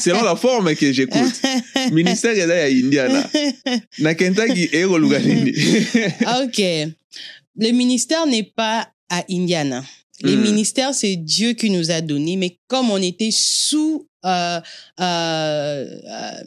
[0.00, 1.40] Selon la forme que j'écoute.
[1.92, 3.22] Ministère est à Indiana.
[4.00, 6.58] Na Kentucky et au Ok.
[7.56, 9.84] Le ministère n'est pas à Indiana.
[10.22, 10.42] Les Hmm.
[10.42, 14.60] ministères, c'est Dieu qui nous a donné, mais comme on était sous euh,
[15.00, 16.42] euh, euh,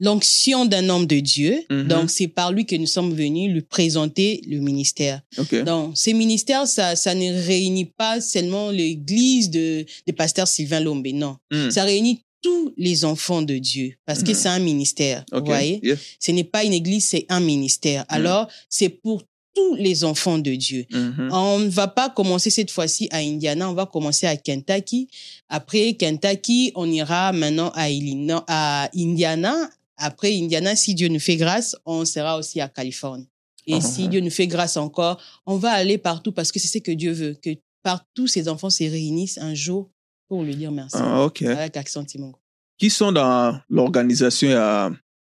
[0.00, 1.88] l'onction d'un homme de Dieu, Mhm.
[1.88, 5.20] donc c'est par lui que nous sommes venus lui présenter le ministère.
[5.38, 5.62] Ok.
[5.64, 11.06] Donc, ces ministères, ça, ça ne réunit pas seulement l'église de, de pasteur Sylvain Lombe,
[11.12, 11.36] non.
[11.50, 11.70] Hmm.
[11.70, 14.34] Ça réunit tous les enfants de Dieu, parce que Mhm.
[14.36, 15.40] c'est un ministère, Ok.
[15.40, 15.96] vous voyez Yeah.
[16.18, 18.06] Ce n'est pas une église, c'est un ministère.
[18.08, 19.22] Alors, c'est pour
[19.54, 20.86] tous les enfants de Dieu.
[20.90, 21.28] Mhm.
[21.32, 25.08] On ne va pas commencer cette fois-ci à Indiana, on va commencer à Kentucky.
[25.50, 29.68] Après Kentucky, on ira maintenant à Illinois, à Indiana.
[30.00, 33.28] Après Indiana, si Dieu nous fait grâce, on sera aussi à Californie.
[33.66, 33.80] Et Ah.
[33.80, 36.90] si Dieu nous fait grâce encore, on va aller partout parce que c'est ce que
[36.92, 37.50] Dieu veut, que
[37.82, 39.90] partout ces enfants se réunissent un jour
[40.28, 40.96] pour lui dire merci.
[40.98, 41.42] Ah, ok.
[41.42, 42.38] Avec accent Timongo.
[42.78, 44.90] Qui sont dans l'organisation il y a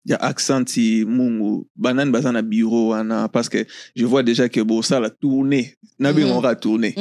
[0.07, 0.63] il y a accent
[1.07, 5.77] mungu banane bazana bureau wana parce que je vois déjà que bon ça la tournée
[5.99, 6.33] na bien Mhm.
[6.37, 6.95] on va tourner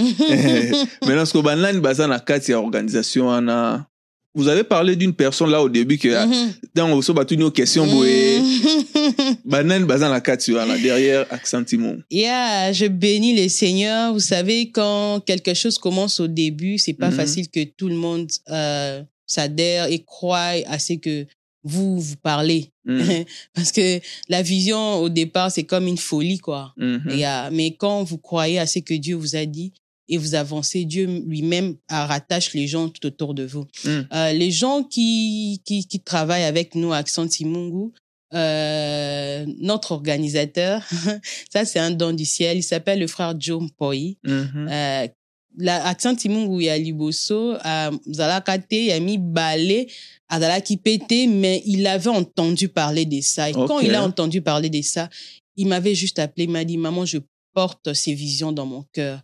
[1.05, 3.87] maintenant ce que banane bazana kati ya organisation wana
[4.35, 6.53] vous avez parlé d'une personne là au début que Mhm.
[6.75, 9.35] dans so batu ni question boye Mhm.
[9.45, 14.13] banane bazana kati wana derrière accent mungu Yeah, je bénis le Seigneur.
[14.13, 17.15] Vous savez, quand quelque chose commence au début, c'est pas Mhm.
[17.15, 21.25] facile que tout le monde euh, s'adhère et croie à ce que
[21.63, 22.71] vous vous parlez.
[23.55, 26.73] Parce que la vision au départ, c'est comme une folie, quoi.
[27.09, 29.71] Yeah, mais quand vous croyez à ce que Dieu vous a dit
[30.09, 33.65] et vous avancez, Dieu lui-même euh, rattache les gens tout autour de vous.
[33.85, 34.07] Mhm.
[34.13, 37.27] Euh, les gens qui, qui, qui travaillent avec nous à Accent
[38.33, 40.83] euh, notre organisateur,
[41.53, 44.17] ça c'est un don du ciel, il s'appelle le frère Joe Mpoi.
[44.23, 44.67] Mhm.
[44.71, 45.07] Euh,
[45.57, 49.85] la accent timungu ya liboso euh, zalaka te ya mibale
[50.27, 54.71] azalaki pété mais il avait entendu parler de ça et quand il a entendu parler
[54.71, 55.09] de ça
[55.55, 57.19] il m'avait juste appelé il m'a dit maman je
[57.53, 59.21] porte ces visions dans mon cœur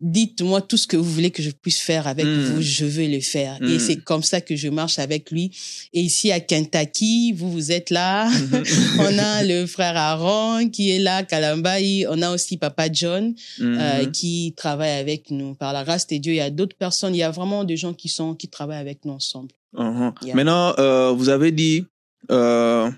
[0.00, 2.44] dites-moi tout ce que vous voulez que je puisse faire avec Mm.
[2.54, 5.50] vous je veux le faire et c'est comme ça que je marche avec lui
[5.92, 8.62] et ici à Kentucky vous vous êtes là Mhm.
[9.00, 14.06] on a le frère Aaron qui est là Kalambaï on a aussi papa John euh,
[14.10, 15.54] qui travaillent avec nous.
[15.54, 17.76] Par la grâce de Dieu, il y a d'autres personnes, il y a vraiment des
[17.76, 19.50] gens qui sont qui travaillent avec nous ensemble.
[19.76, 20.34] Yeah.
[20.34, 21.84] Maintenant, euh, vous avez dit
[22.30, 22.90] euh,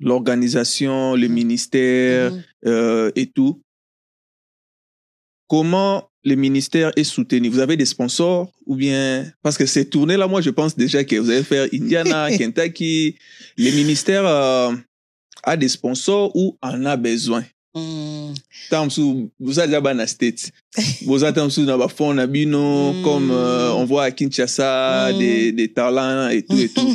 [0.00, 2.32] l'organisation, le ministère
[3.14, 3.60] et tout.
[5.48, 10.16] Comment le ministère est soutenu Vous avez des sponsors ou bien parce que ces tournées
[10.16, 13.16] là, moi je pense déjà que vous allez faire Indiana, Kentucky.
[13.58, 14.72] Le ministère euh,
[15.42, 18.34] a des sponsors ou en a besoin Mm.
[18.68, 20.50] Tamsu, vous avez déjà dans States.
[21.06, 23.02] Vous avez tamsu dans fond na bino, Mm.
[23.02, 25.18] comme euh, on voit à Kinshasa Mm.
[25.18, 26.94] des, des talents et tout et tout.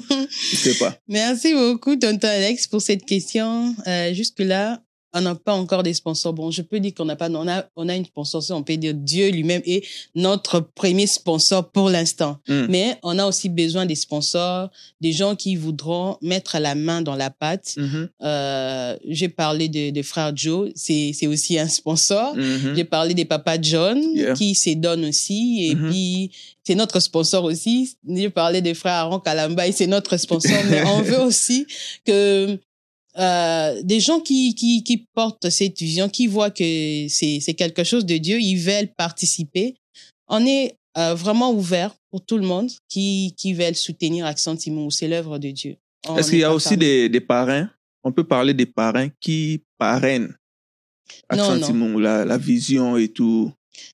[0.52, 0.96] Je sais pas.
[1.08, 3.76] Merci beaucoup, tonton Alex, pour cette question.
[3.88, 4.80] Euh, Jusque-là,
[5.18, 6.34] on n'a pas encore des sponsors.
[6.34, 8.78] Bon, je peux dire qu'on n'a pas, on a, on a une sponsor, on peut
[8.78, 9.84] dire Dieu lui-même est
[10.16, 12.38] notre premier sponsor pour l'instant.
[12.48, 12.66] Mm.
[12.70, 14.70] Mais on a aussi besoin des sponsors,
[15.02, 17.74] des gens qui voudront mettre la main dans la pâte.
[17.78, 18.10] Mhm.
[18.24, 22.36] Euh, J'ai parlé de, de frère Joe, c'est aussi un sponsor.
[22.36, 22.74] Mhm.
[22.76, 24.34] J'ai parlé des papas John Yeah.
[24.34, 25.90] qui se donnent aussi et Mhm.
[25.90, 26.32] puis
[26.64, 27.96] c'est notre sponsor aussi.
[28.08, 31.66] J'ai parlé des frères Aaron Kalamba et c'est notre sponsor, mais on veut aussi
[32.06, 32.58] que
[33.20, 38.06] euh, des gens qui, qui, qui portent cette vision, qui voient que c'est quelque chose
[38.06, 39.76] de Dieu, ils veulent participer.
[40.28, 44.90] On est euh, vraiment ouvert pour tout le monde qui, qui veulent soutenir Accent Timon,
[44.90, 45.78] c'est l'œuvre de Dieu.
[46.18, 47.70] Est-ce qu'il y a aussi des, des parrains?
[48.04, 50.34] On peut parler des parrains qui parrainent
[51.30, 51.60] Accent.
[51.60, 53.52] Timon, la, la vision et tout.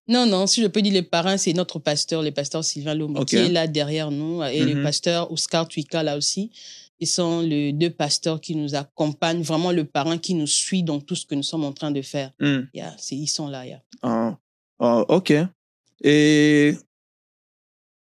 [0.08, 3.20] Non, non, si je peux dire les parrains, c'est notre pasteur, le pasteur Sylvain Lomé,
[3.20, 3.28] Ok.
[3.28, 4.70] qui est là derrière nous, et Mhm.
[4.78, 6.52] le pasteur Oscar Twika là aussi.
[7.04, 11.02] Ils sont les deux pasteurs qui nous accompagnent, vraiment le parrain qui nous suit dans
[11.02, 12.32] tout ce que nous sommes en train de faire.
[12.40, 12.62] Hmm.
[12.74, 13.66] Yeah, ils sont là.
[13.66, 13.82] yeah.
[14.02, 14.38] Ah,
[14.80, 15.34] ah, ok.
[16.06, 16.76] Et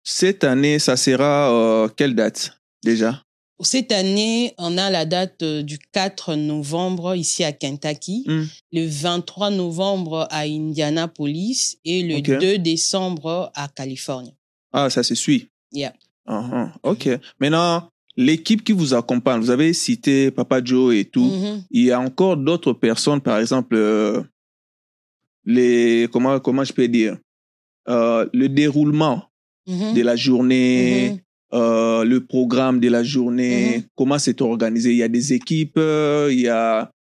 [0.04, 3.24] cette année, ça sera euh, quelle date déjà?
[3.64, 8.46] Cette année, on a la date euh, du 4 novembre ici à Kentucky, Hmm.
[8.74, 12.40] le 23 novembre à Indianapolis et le Ok.
[12.42, 14.36] 2 décembre à Californie.
[14.74, 15.48] Ah, ça se suit.
[15.72, 15.94] Yeah.
[16.26, 17.08] Ah, ah, ok.
[17.40, 21.24] Maintenant, l'équipe qui vous accompagne, vous avez cité Papa Joe et tout.
[21.26, 21.64] Mhm.
[21.72, 24.22] Il y a encore d'autres personnes, par exemple, euh,
[25.46, 27.18] les comment comment je peux dire
[27.90, 29.24] euh, le déroulement
[29.68, 29.94] Mhm.
[29.94, 31.20] de la journée, Mhm.
[31.60, 34.92] euh, le programme de la journée, comment c'est organisé.
[34.92, 35.80] Il y a des équipes,
[36.30, 36.92] il y a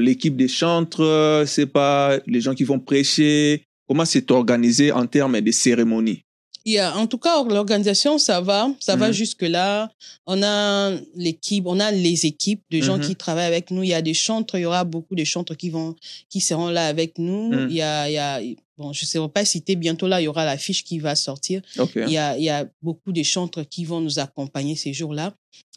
[0.00, 3.64] l'équipe des chantres, c'est pas les gens qui vont prêcher.
[3.88, 6.24] Comment c'est organisé en termes de cérémonie?
[6.64, 9.12] Il y a, en tout cas, l'organisation, ça va, ça va Mhm.
[9.12, 9.90] jusque-là.
[10.26, 13.06] On a l'équipe, on a les équipes de gens Mhm.
[13.06, 13.82] qui travaillent avec nous.
[13.82, 15.96] Il y a des chantres, il y aura beaucoup de chantres qui vont,
[16.28, 17.50] qui seront là avec nous.
[17.52, 17.66] Mhm.
[17.70, 18.40] Il y a, il y a,
[18.78, 21.14] bon, je ne sais pas citer, bientôt là, il y aura la fiche qui va
[21.16, 21.62] sortir.
[22.06, 25.34] Il y a, il y a beaucoup de chantres qui vont nous accompagner ces jours-là.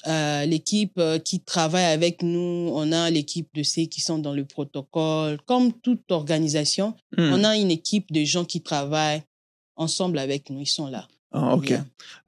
[0.07, 4.33] Euh, l'équipe euh, qui travaille avec nous, on a l'équipe de ceux qui sont dans
[4.33, 5.39] le protocole.
[5.47, 7.31] Comme toute organisation, Hmm.
[7.33, 9.23] on a une équipe de gens qui travaillent
[9.75, 10.61] ensemble avec nous.
[10.61, 11.07] Ils sont là.
[11.31, 11.73] Ah, ok.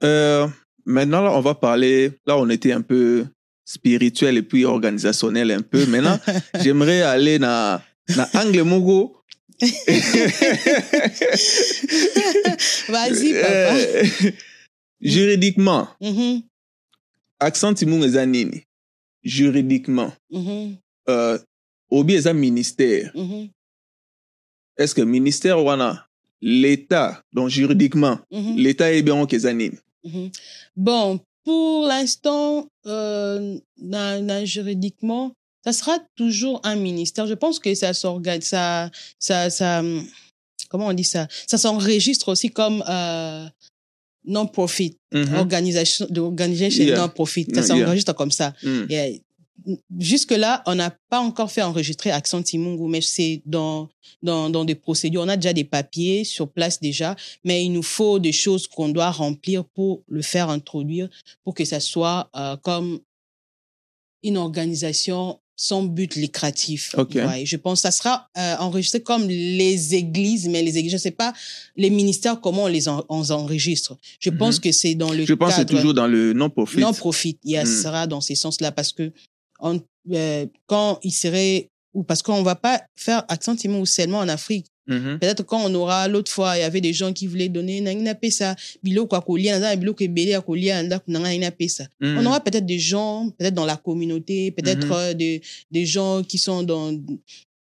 [0.04, 0.46] Euh,
[0.84, 2.12] maintenant, là, on va parler.
[2.26, 3.26] Là, on était un peu
[3.64, 5.86] spirituel et puis organisationnel un peu.
[5.86, 6.18] Maintenant,
[6.60, 7.80] j'aimerais aller dans
[8.16, 9.14] dans angle mogo.
[12.88, 13.74] Vas-y, papa.
[13.74, 14.04] Euh,
[15.00, 16.42] juridiquement, Mhm,
[17.40, 18.64] accent timu eza nini?
[19.24, 20.76] Juridiquement, mhm,
[21.08, 21.38] euh,
[21.90, 23.10] obi eza ministère.
[23.14, 23.48] mhm,
[24.76, 26.07] Est-ce que ministère wana
[26.40, 29.14] l'État, donc juridiquement, mhm, l'État est bien
[29.52, 29.76] nini?
[30.04, 30.30] mhm.
[30.76, 35.32] Bon, pour l'instant, euh, dans- dans juridiquement,
[35.64, 37.26] ça sera toujours un ministère.
[37.26, 39.82] Je pense que ça s'organise, ça, ça, ça,
[40.68, 41.26] comment on dit ça?
[41.46, 43.46] Ça s'enregistre aussi comme euh,
[44.24, 45.34] non-profit, Mhm.
[45.34, 46.98] organisation, d'organisation Yeah.
[46.98, 47.46] non-profit.
[47.54, 47.66] Ça Yeah.
[47.84, 48.52] s'enregistre comme ça.
[48.64, 48.86] Euh,
[49.98, 53.88] Jusque-là, on n'a pas encore fait enregistrer Accent Timungu, mais c'est dans,
[54.22, 55.22] dans, dans des procédures.
[55.22, 58.88] On a déjà des papiers sur place déjà, mais il nous faut des choses qu'on
[58.88, 61.08] doit remplir pour le faire introduire,
[61.44, 63.00] pour que ça soit euh, comme
[64.22, 66.94] une organisation sans but lucratif.
[66.96, 67.14] Ok.
[67.16, 70.96] Ouais, je pense que ça sera euh, enregistré comme les églises, mais les églises, je
[70.96, 71.32] ne sais pas,
[71.74, 73.96] les ministères, comment on les en- on enregistre.
[74.20, 74.60] Je pense Mhm.
[74.60, 76.78] que c'est dans le Je pense que c'est toujours dans le non-profit.
[76.78, 77.38] non profit.
[77.42, 77.82] Il y a, Mm.
[77.82, 79.12] sera dans ces sens-là parce que
[79.62, 84.66] euh, quand il serait ou parce qu'on va pas faire accent ou seulement en Afrique.
[84.86, 85.18] Mhm.
[85.20, 88.14] Peut-être quand on aura l'autre fois, il y avait des gens qui voulaient donner na
[88.14, 91.86] pesa bilo kwa kolia na bilo ke bele ya kolia nda na pesa.
[92.00, 92.18] Mhm.
[92.18, 94.92] On aura peut-être des gens, peut-être dans la communauté, peut-être Mhm.
[94.92, 96.92] euh, des, des gens qui sont dans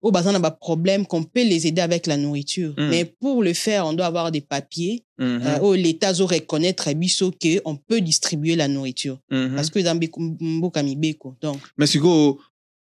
[0.05, 2.75] au bazar n'a problème qu'on peut les aider avec la nourriture.
[2.77, 2.89] Mhm.
[2.91, 7.31] Mais pour le faire, on doit avoir des papiers euh, où l'État doit reconnaître biso
[7.31, 9.55] que on peut distribuer la nourriture Mhm.
[9.55, 9.99] parce que dans
[10.41, 12.39] mboka mibeko donc Mais siko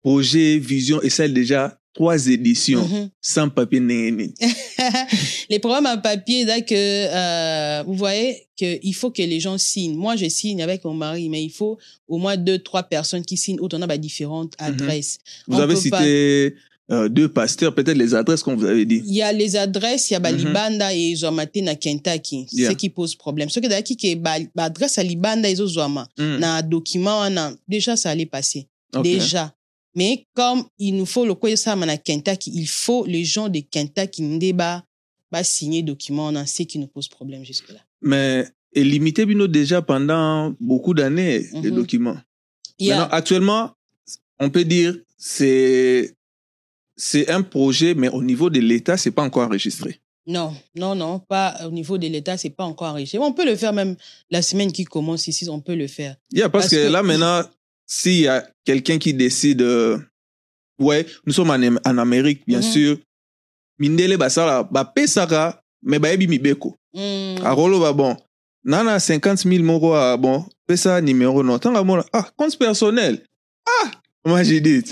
[0.04, 3.10] projet, vision et celle déjà trois éditions mhm.
[3.20, 4.34] sans papier néni.
[5.50, 9.58] les programmes en papier là que euh, vous voyez que il faut que les gens
[9.58, 13.26] signent moi je signe avec mon mari mais il faut au moins deux trois personnes
[13.26, 16.54] qui signent autant on a différentes adresses Vous On avez cité
[16.90, 19.02] euh, deux pasteurs, peut-être les adresses qu'on vous avait dit.
[19.06, 20.38] il y a les adresses il y a Mhm.
[20.38, 22.70] libanda et Zomate na Kentucky Yeah.
[22.72, 26.08] ce qui pose problème ce que d'ailleurs qui ba ba adresse à libanda et Zoma
[26.18, 26.38] Mm.
[26.40, 27.24] na document
[27.68, 29.04] déjà ça allait passer Ok.
[29.04, 29.54] déjà.
[29.96, 33.60] Mais comme il nous faut le quoi ça na Kentucky, il faut les gens de
[33.60, 34.84] Kentucky ndeba
[35.32, 37.80] ba signer document on ce qui nous pose problème jusque là.
[38.02, 41.76] Mais et limité bino déjà pendant beaucoup d'années les Mhm.
[41.76, 42.18] documents.
[42.80, 43.72] Maintenant, actuellement,
[44.40, 46.14] on peut dire c'est
[46.98, 50.00] c'est un projet, mais au niveau de l'État, c'est pas encore enregistré.
[50.26, 53.18] non, non non, pas au niveau de l'état, c'est pas encore enregistré.
[53.20, 53.96] On peut le faire même
[54.30, 56.18] la semaine qui commence ici, on peut le faire.
[56.34, 57.44] Yeah, parce, Parce que, que- là maintenant,
[57.86, 59.98] s'il y a quelqu'un qui décide, euh,
[60.80, 62.72] ouais, nous sommes en, en Amérique, bien Mhm.
[62.74, 62.98] sûr.
[63.80, 66.76] Mindele basala, ba pesaka, mais ba ebi mibeko.
[66.94, 67.46] Mm.
[67.46, 68.18] Arolo ba bon.
[68.66, 71.60] Nana 50 000 moro ah, bon, pesa numéro non.
[71.60, 73.24] Tanga mona, ah, compte personnel.
[73.66, 73.92] Ah,
[74.28, 74.82] moi j'ai dit.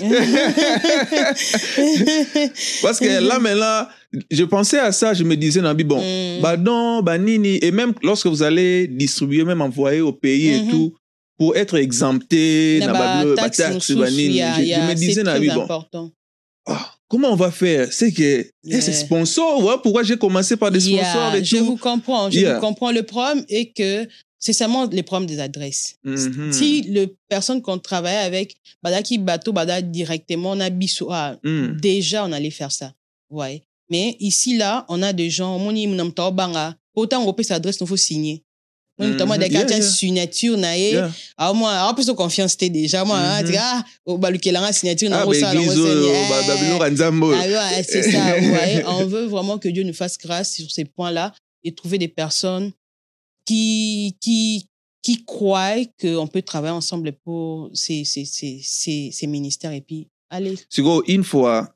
[2.82, 3.86] Parce que là maintenant,
[4.30, 6.40] je pensais à ça, je me disais, Nabi, bon, Mm.
[6.42, 7.58] bah non, bah nini.
[7.62, 10.70] Et même lorsque vous allez distribuer, même envoyer au pays et Mhm.
[10.70, 10.94] tout,
[11.38, 14.24] pour être exempté, Na na ba ba bilo, ba taxe taxe, mosusu, ba nini.
[14.24, 16.10] il y a- je, il y je me disais, Nabi, bon, important.
[16.66, 17.88] ah, comment on va faire?
[17.92, 19.00] C'est que, eh, c'est Yeah.
[19.04, 21.64] sponsor, voilà pourquoi j'ai commencé par des sponsors et je tout?
[21.64, 22.54] vous comprends, je Yeah.
[22.54, 22.90] vous comprends.
[22.90, 24.06] Le problème est que
[24.38, 25.96] c'est seulement les problèmes des adresses.
[26.04, 26.52] Mhm.
[26.52, 31.36] Si le personne qu'on travaille avec, bada qui bateau, bada directement, on a biso, ah,
[31.42, 31.80] Mm.
[31.80, 32.92] déjà on allait faire ça.
[33.30, 33.62] Ouais.
[33.90, 37.42] Mais ici, là, on a des gens, mon im nam tao banga, autant on peut
[37.44, 38.42] s'adresse, il faut signer.
[38.98, 41.10] Moi, notamment des cartes signature, na ye, Yeah.
[41.36, 43.46] ah, moi, ah, plus confiance, t'es déjà, moi, ah, Mhm.
[43.46, 46.28] tu dis, ah, au balukelanga signature, na Ah, mo bah, ça, euh, eh.
[46.30, 46.86] bah.
[47.34, 48.40] Ah ouais, c'est ça.
[48.40, 48.84] voyez.
[48.86, 52.72] On veut vraiment que Dieu nous fasse grâce sur ces points-là et trouver des personnes
[53.46, 54.66] qui, qui,
[55.02, 60.08] qui croient qu'on peut travailler ensemble pour ces, ces, ces, ces, ces ministères et puis
[60.30, 60.56] allez.
[60.68, 61.72] sikoyo une fois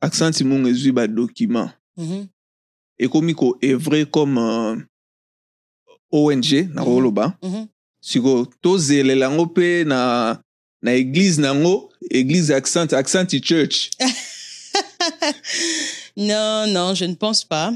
[0.00, 2.26] accent mungu ezwi badocument Mhm.
[2.98, 4.76] ekomi koevre comme euh,
[6.12, 6.42] ong
[6.74, 6.82] na
[7.42, 7.68] Mhm.
[8.00, 10.42] sikoyo tozelela yango mpe na
[10.82, 13.90] na église nango église accent accent church
[16.16, 17.72] Non, non, je ne pense pas.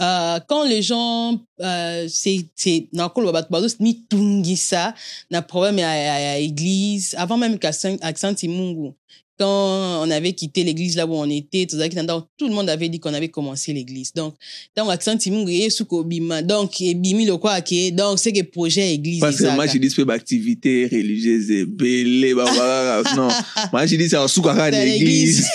[0.00, 4.94] Euh, quand les gens, euh, c'est, nakolo bato mitungisa,
[5.30, 8.92] na problème à, à, à église, avant même qu'Accent Accent Imungu,
[9.38, 13.12] quand on avait quitté l'église là où on était, tout, le monde avait dit qu'on
[13.12, 14.12] avait commencé l'église.
[14.14, 14.34] Donc,
[14.76, 18.42] dans Accent Imungu, et sous bima, donc, et bimi le quoi, qui donc, c'est que
[18.42, 19.20] projet église.
[19.20, 23.28] parce que moi je dis pe activité religieuse ebele babaka non
[23.72, 25.46] moi je dis c'est Dans église l'église.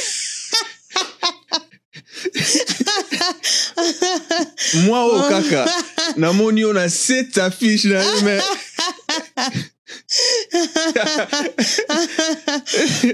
[4.86, 5.66] moi oyo kaka
[6.18, 8.02] namoni yo na set affiche na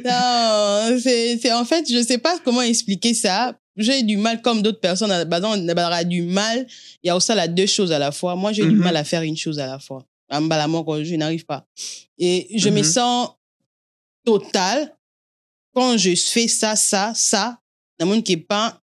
[0.05, 3.57] non, c'est, c'est en fait, je sais pas comment expliquer ça.
[3.77, 6.67] J'ai du mal, comme d'autres personnes, dans- bah, on a du mal.
[7.03, 8.35] Il y a aussi là deux choses à la fois.
[8.35, 8.83] Moi, j'ai du Mhm.
[8.83, 10.05] mal à faire une chose à la fois.
[10.29, 11.65] Quand je n'arrive pas.
[12.17, 12.83] Et je me Mhm.
[12.83, 13.29] sens
[14.25, 14.95] total
[15.73, 17.57] quand je fais ça, ça, ça.
[17.99, 18.80] Dans mon qui est pas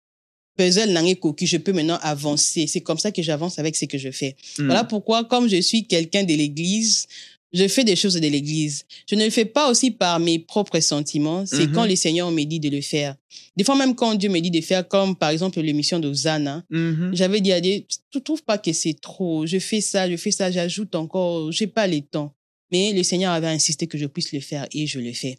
[0.57, 2.67] puzzle nange cocu, je peux maintenant avancer.
[2.67, 4.35] C'est comme ça que j'avance avec ce que je fais.
[4.57, 4.65] Hmm.
[4.65, 7.07] Voilà pourquoi, comme je suis quelqu'un de l'église,
[7.53, 8.83] je fais des choses de l'église.
[9.09, 11.45] Je ne le fais pas aussi par mes propres sentiments.
[11.45, 11.71] C'est Mhm.
[11.71, 13.15] quand le Seigneur me dit de le faire.
[13.55, 16.63] Des fois, même quand Dieu me dit de faire, comme par exemple l'émission de Zana,
[16.69, 17.11] Mhm.
[17.13, 19.45] j'avais dit à Dieu, tu trouves pas que c'est trop?
[19.45, 22.33] Je fais ça, je fais ça, j'ajoute encore, j'ai pas le temps.
[22.71, 25.37] Mais le Seigneur avait insisté que je puisse le faire et je le fais.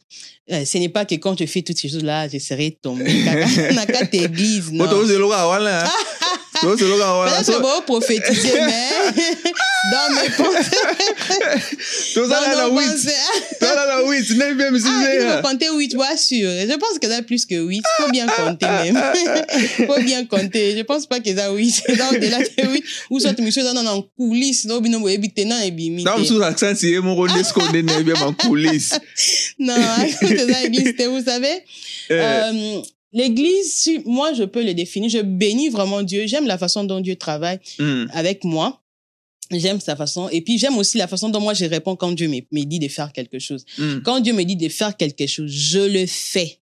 [0.51, 3.05] Euh, ce n'est pas que quand je fais toutes ces choses-là, je serai tombé.
[3.75, 4.85] Na kati église, non.
[6.61, 8.89] Peut-être bon, prophétiser, mais
[9.93, 12.15] dans mes pensées.
[12.15, 13.11] tozala na dans nos wit pensées.
[13.61, 16.51] tozala na wit 9e Ah, il sixième faut compter 8, moi, sûr.
[16.51, 17.77] Je pense que ça plus que 8.
[17.77, 19.03] Il faut bien compter même.
[19.79, 20.77] Il faut bien compter.
[20.77, 21.83] Je pense pas que ça 8.
[21.87, 22.85] C'est dans au-delà de 8.
[23.11, 26.03] Ou soit monsieur dans en coulisses, non, bino bo ebite na ebimi.
[26.03, 28.99] ntango mosusu accent ye moko nde siko nde na bien makulise
[29.59, 29.75] Non,
[30.21, 31.65] c'est ça église, vous savez.
[32.11, 32.81] Euh,
[33.13, 35.09] L'église, si- moi, je peux le définir.
[35.11, 36.27] Je bénis vraiment Dieu.
[36.27, 37.59] J'aime la façon dont Dieu travaille
[38.13, 38.83] avec moi.
[39.51, 40.29] J'aime sa façon.
[40.29, 42.89] Et puis, j'aime aussi la façon dont moi, je réponds quand Dieu me, dit de
[42.89, 43.65] faire quelque chose.
[44.05, 46.59] Quand Dieu me dit de faire quelque chose, je le fais.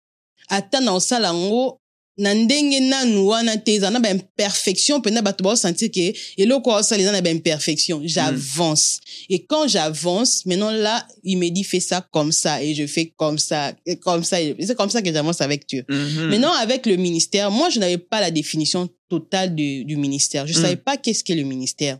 [0.48, 1.79] Ata na osala yango
[2.20, 7.12] na ndenge nanu wana te eza na baimperfection mpena bato baosentir ke eloko osala eza
[7.12, 9.00] na baimperfection j'avance.
[9.28, 13.12] Et quand j'avance maintenant là il me dit fais ça comme ça et je fais
[13.16, 15.84] comme ça et comme ça c'est comme ça que j'avance avec Dieu.
[15.88, 20.46] Maintenant, avec le ministère, moi, je n'avais pas la définition totale du, du ministère.
[20.46, 20.62] Je ne Mm.
[20.62, 21.98] savais pas qu'est-ce qu'est le ministère.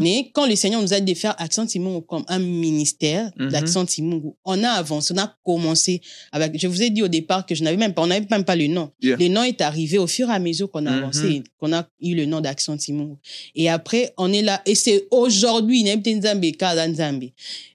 [0.00, 3.48] Mais quand le Seigneur nous a dit de faire Accent Timungu comme un ministère Mhm.
[3.50, 7.46] d'Accent Timungu, on a avancé, on a commencé avec, je vous ai dit au départ
[7.46, 8.90] que je n'avais même pas, on n'avait même pas le nom.
[9.02, 9.16] Yeah.
[9.16, 10.98] Le nom est arrivé au fur et à mesure qu'on a Mhm.
[11.02, 13.16] avancé, qu'on a eu le nom d'Accent Timungu.
[13.54, 17.30] Et après, on est là, et c'est aujourd'hui, Nzambe, Kada Nzambe.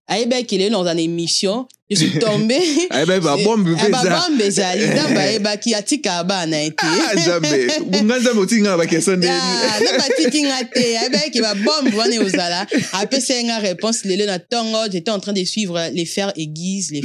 [0.07, 6.23] ayebaki lelo dans une émission je suis tombée ayebaki babombe babombe ezali nzambe ayebaki atika
[6.23, 7.67] bana ye te Ah, nzambe
[8.03, 12.67] nga nzambe otingi nga bakesa ndeni Ah, na batiki nga te ayebaki babombe wana ozala
[12.93, 17.01] apesai nga réponse lelo na ntongo j'étais en train de suivre les fers aiguise les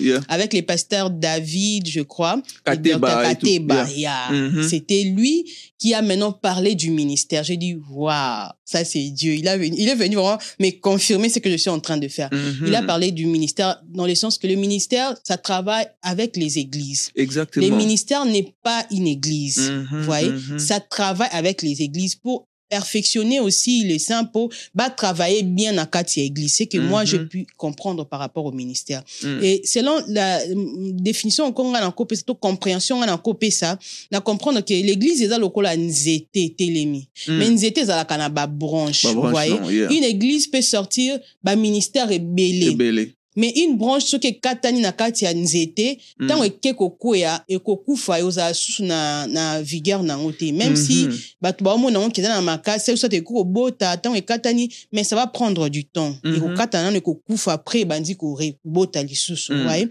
[0.00, 0.20] yeah.
[0.28, 2.40] avec les pasteurs David, je crois.
[2.64, 4.30] Kateba Kateba, yeah.
[4.30, 4.68] Mhm.
[4.68, 5.44] C'était lui
[5.78, 7.44] qui a maintenant parlé du ministère.
[7.44, 9.34] J'ai dit, waouh, ça c'est Dieu.
[9.34, 11.96] Il, a venu, il est venu vraiment me confirmer ce que je suis en train
[11.96, 12.30] de faire.
[12.32, 12.64] Mhm.
[12.68, 16.52] Il a parlé du ministère dans le sens que le ministère, ça travaille avec les
[16.64, 17.10] églises.
[17.24, 19.58] exactement Le ministère n'est pas une église.
[19.70, 20.58] Mhm, Vous voyez, mhm.
[20.58, 25.86] ça travaille avec les églises pour perfectionner aussi les saints pour bah, travailler bien à
[25.86, 26.54] quatre églises.
[26.56, 27.06] C'est que moi, Mhm.
[27.10, 29.02] j'ai pu comprendre par rapport au ministère.
[29.22, 29.40] Mhm.
[29.42, 33.78] Et selon la mm, définition qu'on a encore c'est compréhension on a encore ça,
[34.10, 37.02] na comprendre que l'église est là la nzete telemi.
[37.28, 37.38] Mhm.
[37.38, 39.86] Mais nzete ezalaka na ba branche, vous branche, voyez.
[39.96, 41.10] Une église peut sortir
[41.44, 42.68] ba ministère ebele.
[42.72, 43.04] ebele
[43.36, 48.84] Mais une branche soki ekatani na kati ya nzete ntango eke kokwea ekokufa ozala susu
[48.84, 51.18] na, na vigueur nango te même si Mhm.
[51.40, 55.68] bato baomona yango keza na makasi soit ekoki kobota ntango ekatani mais ça va prendre
[55.68, 56.36] du temps Mhm.
[56.36, 59.66] ekokata nano ekokufa après ebandi kobota lisusu Mhm.
[59.66, 59.88] ouais.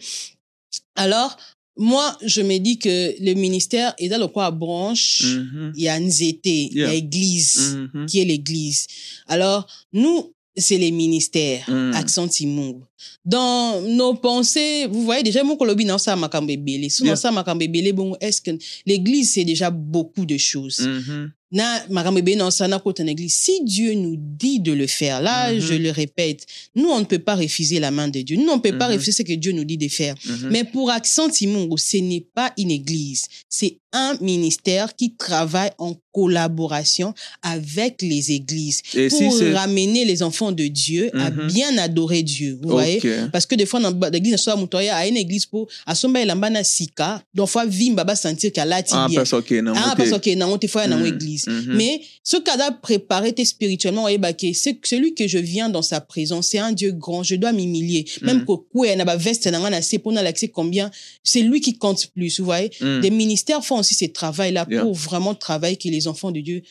[0.95, 1.35] alors
[1.77, 5.73] moi je me dis que le ministère eza lokola branche Mhm.
[5.75, 6.89] ya nzete Yeah.
[6.89, 7.59] ya église
[7.93, 8.05] Mhm.
[8.05, 8.87] qui est l'église
[9.27, 11.93] alors nous c'est les ministères Mm.
[11.95, 12.81] accent imungu
[13.25, 17.17] dans nos pensées vous voyez déjà moko lobi na osala makambo ebele so na Yeah.
[17.17, 18.51] osala makambo ebele bongo est ce que
[18.85, 20.79] l'église c'est déjà beaucoup de choses?
[20.79, 21.31] Mhm.
[21.51, 25.51] na makambo ebele osala nakota na église si Dieu nous dit de le faire là
[25.53, 25.59] Mhm.
[25.59, 26.45] je le répète
[26.75, 28.87] nous on ne peut pas refuser la main de Dieu nous on ne peut pas
[28.89, 28.93] Mhm.
[28.95, 30.15] refuser ce que Dieu nous dit de faire
[30.51, 35.95] mais pour Accent Timungo, ce n'est pas une église, c'est un ministère qui travaille en
[36.11, 41.47] collaboration avec les églises Et pour si ramener les enfants de Dieu à Mhm.
[41.47, 42.59] bien adorer Dieu.
[42.61, 43.01] Vous voyez?
[43.31, 44.47] Parce que des fois dans l'église
[44.91, 48.81] à une église pour asomba elamba na sika donc fois vimba ba sentir qu'elle a
[48.91, 49.73] Ah, parce que non.
[49.75, 51.05] ah parce que nango te fois na Mhm.
[51.05, 51.73] église Mhm.
[51.75, 55.69] mais ce qu'elle a préparé t'es spirituellement voyez bah, que c'est celui que je viens
[55.69, 59.15] dans sa présence c'est un Dieu grand je dois m'humilier même que quoi na ba
[59.15, 60.91] veste na se pour na l'accès combien?
[61.23, 62.69] C'est lui qui compte plus vous voyez?
[63.01, 64.81] Des ministères font aussi ce travail-là Yeah.
[64.81, 66.61] pour vraiment travailler que les enfants de Dieu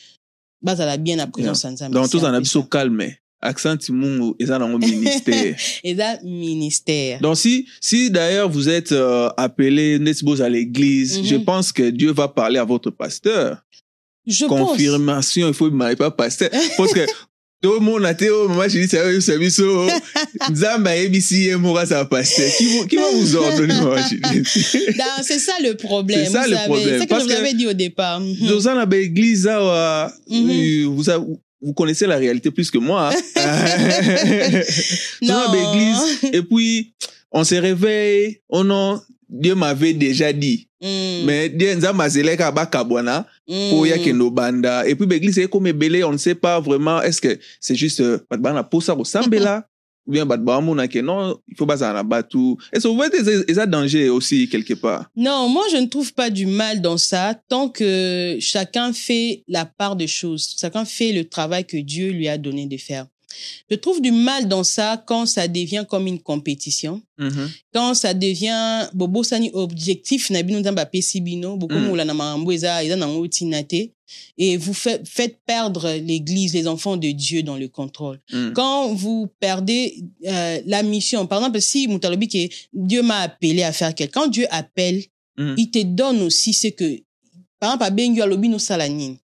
[0.61, 3.03] bazala bien à présence en Donc, tous en abso calme.
[3.45, 5.55] Accent Timungu, ils ont un ministère.
[5.83, 11.25] là ministère Donc, si, si d'ailleurs vous êtes euh, appelé Nesbos à l'église, Mhm.
[11.25, 13.61] je pense que Dieu va parler à votre pasteur.
[14.25, 16.49] je pense Confirmation, il faut me pas pasteur.
[16.77, 17.05] Parce que
[17.69, 17.99] a moment où
[18.69, 19.59] je dis, c'est un service.
[20.51, 22.49] Nzamba ABC et Moura, ça pasteur.
[22.57, 24.85] Qui, qui va vous ordonner, moi, je dis?
[24.97, 27.39] Dan- c'est ça le problème C'est ça le problème, c'est que parce je vous que-
[27.39, 28.35] avais dit au départ Mhm.
[28.41, 30.49] Nous en avons église, là, Mhm.
[30.49, 31.23] euh, vous, avez-
[31.61, 33.11] vous connaissez la réalité plus que moi.
[33.11, 33.15] hein.
[35.21, 35.73] Nous en avons Non.
[35.73, 36.93] église, et puis,
[37.31, 39.01] on se réveille, oh non,
[39.33, 40.67] Dieu m'avait déjà dit.
[40.79, 41.25] Mm.
[41.25, 43.69] Mais Dieu nous a mazélé ka ba kabwana, Mm.
[43.71, 44.87] pour ya kendo banda.
[44.87, 47.99] Et puis, l'église est comme belé, on ne sait pas vraiment, est-ce que c'est juste,
[47.99, 49.67] euh, bat bana pour ça, là
[50.05, 52.37] ou bien bat bana que non, il faut pas s'en abattre.
[52.71, 55.09] Est-ce que vous voyez des, dangers aussi, quelque part?
[55.15, 59.65] Non, moi je ne trouve pas du mal dans ça tant que chacun fait la
[59.65, 63.07] part des choses, chacun fait le travail que Dieu lui a donné de faire.
[63.69, 67.49] Je trouve du mal dans ça quand ça devient comme une compétition, Mhm.
[67.73, 71.95] quand ça devient bobo sani objectif na bino nzambe apesi bino boko Mm.
[72.05, 73.89] na makambo eza eza nango tina te
[74.37, 78.19] et vous faites, faites perdre l'église, les enfants de Dieu dans le contrôle.
[78.31, 78.51] Mm.
[78.53, 83.71] Quand vous perdez euh, la mission, par exemple, si Moutalobi que Dieu m'a appelé à
[83.71, 85.03] faire quelque, quand Dieu appelle,
[85.35, 85.55] Mm.
[85.57, 87.01] il te donne aussi ce que,
[87.59, 89.17] par exemple, à Alobi no Salanine.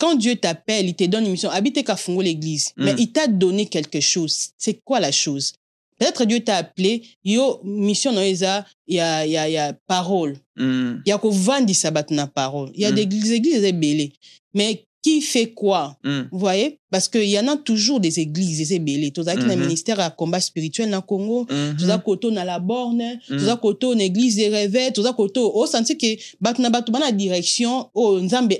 [0.00, 1.50] Quand Dieu t'appelle, il te donne une mission.
[1.50, 2.72] Habite Kafungo l'église.
[2.76, 2.84] Mm.
[2.84, 4.48] Mais il t'a donné quelque chose.
[4.56, 5.52] C'est quoi la chose?
[5.98, 9.52] Peut-être Dieu t'a appelé, yo, mission no eza, il y a, il y a, il
[9.52, 10.38] y a parole.
[10.56, 11.02] Mm.
[11.04, 12.70] Il y a vandi sabat na parole.
[12.74, 12.94] Il y a Mm.
[12.94, 14.10] des églises, églises.
[14.54, 15.96] Mais qui fait quoi?
[16.04, 16.20] Mm.
[16.30, 16.78] Vous voyez?
[16.90, 19.12] Parce qu'il y en a toujours des églises, des.
[19.12, 19.50] Tout ça, qui Mhm.
[19.50, 21.46] un ministère à combat spirituel dans Congo.
[21.48, 21.76] Mhm.
[21.78, 23.18] Tout ça, koto na la borne.
[23.28, 24.92] Tout ça, koto une église des réveils.
[24.92, 28.58] Tout ça, koto, au senti que, batu na batu bana direction, oh, nzambe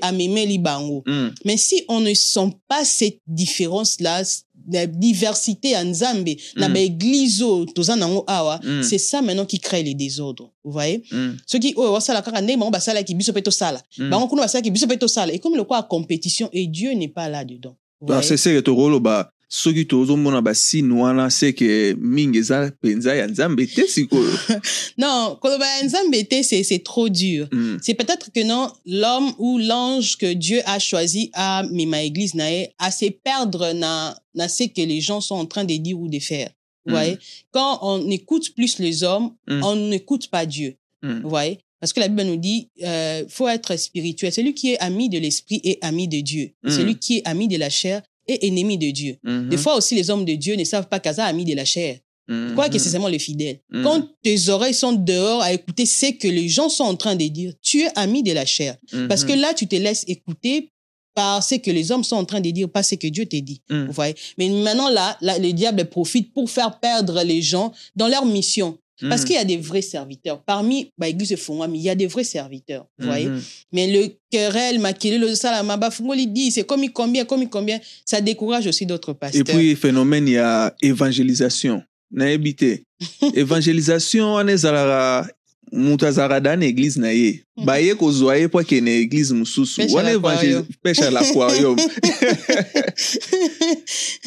[0.60, 1.02] bango.
[1.06, 1.28] Mm.
[1.44, 4.22] Mais si on ne sent pas cette différence-là,
[4.70, 6.72] la diversité en Nzambe, na Mm.
[6.72, 7.44] ba église
[7.74, 8.82] toza nango awa, Mm.
[8.82, 10.50] c'est ça maintenant qui crée les désordres.
[10.64, 11.02] Vous voyez?
[11.12, 11.30] Mm.
[11.46, 13.82] Ceux qui, oh, wasala kaka ndenge bango basala ki biso pe tosala.
[13.98, 14.10] Mm.
[14.10, 15.32] Bango kuna basala ki biso pe tosala.
[15.32, 17.76] Et comme le quoi à compétition, et Dieu n'est pas là-dedans.
[18.00, 18.28] Vous Bah, voyez?
[18.28, 23.66] c'est ça que tokoloba soki tozomona basine wana se ke mingi eza mpenza ya nzambe
[23.66, 24.30] te sikoyo
[24.98, 27.48] Non, koloba ya Nzambe te, c'est, c'est trop dur.
[27.52, 27.78] Mm.
[27.82, 32.68] C'est peut-être que non, l'homme ou l'ange que Dieu a choisi à ma église nae,
[32.78, 36.08] à se perdre na, na ce que les gens sont en train de dire ou
[36.08, 36.50] de faire.
[36.86, 36.94] Vous Mm.
[36.94, 37.18] voyez?
[37.50, 39.64] Quand on écoute plus les hommes, Mm.
[39.64, 40.76] on n'écoute pas Dieu.
[41.02, 41.58] Vous voyez?
[41.80, 44.30] Parce que la Bible nous dit, euh, faut être spirituel.
[44.32, 46.50] Celui qui est ami de l'esprit est ami de Dieu.
[46.62, 46.70] Mm.
[46.70, 48.02] Celui qui est ami de la chair
[48.42, 49.16] ennemi de Dieu.
[49.22, 49.48] Mhm.
[49.48, 51.98] Des fois aussi, les hommes de Dieu ne savent pas qu'Aza ami de la chair.
[52.28, 52.54] Mhm.
[52.54, 53.58] Quoi que c'est seulement le fidèle.
[53.70, 53.82] Mhm.
[53.82, 57.26] Quand tes oreilles sont dehors à écouter ce que les gens sont en train de
[57.26, 58.76] dire, tu es ami de la chair.
[58.92, 59.08] Mhm.
[59.08, 60.70] Parce que là, tu te laisses écouter
[61.14, 63.36] par ce que les hommes sont en train de dire, pas ce que Dieu te
[63.36, 63.60] dit.
[63.68, 63.86] Mhm.
[63.86, 64.14] Vous voyez?
[64.38, 68.78] Mais maintenant, là, là, le diable profite pour faire perdre les gens dans leur mission.
[69.08, 69.26] Parce Mhm.
[69.26, 70.42] qu'il y a des vrais serviteurs.
[70.42, 72.86] Parmi bah, Fongwami, il y a des vrais serviteurs.
[72.98, 73.26] Vous voyez?
[73.28, 73.40] Mhm.
[73.72, 77.48] Mais le querelle, maquillé, le salama, bah, Fongoli dit, c'est comme il combien, comme il
[77.48, 77.78] combien.
[78.04, 79.40] Ça décourage aussi d'autres pasteurs.
[79.40, 82.78] Et puis phénomène il y a évangélisation nayebi te
[83.34, 85.39] évangélisation wana ezalaka moto azalaka
[85.72, 87.42] da na église na ye.
[87.56, 87.66] Mhm.
[87.66, 89.80] baye kozwa ye po akende église mosusu.
[89.80, 91.76] Pêche à wana évangéli- pêche à l'aquarium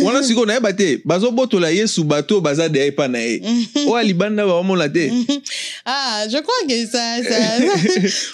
[0.03, 3.41] wana sikoyo nayeba te bazobotola yesu bato baza deya epa na ye.
[3.87, 5.11] Oyo alibanda baomona te.
[5.85, 7.67] Ah, je crois que ça, ça, ça,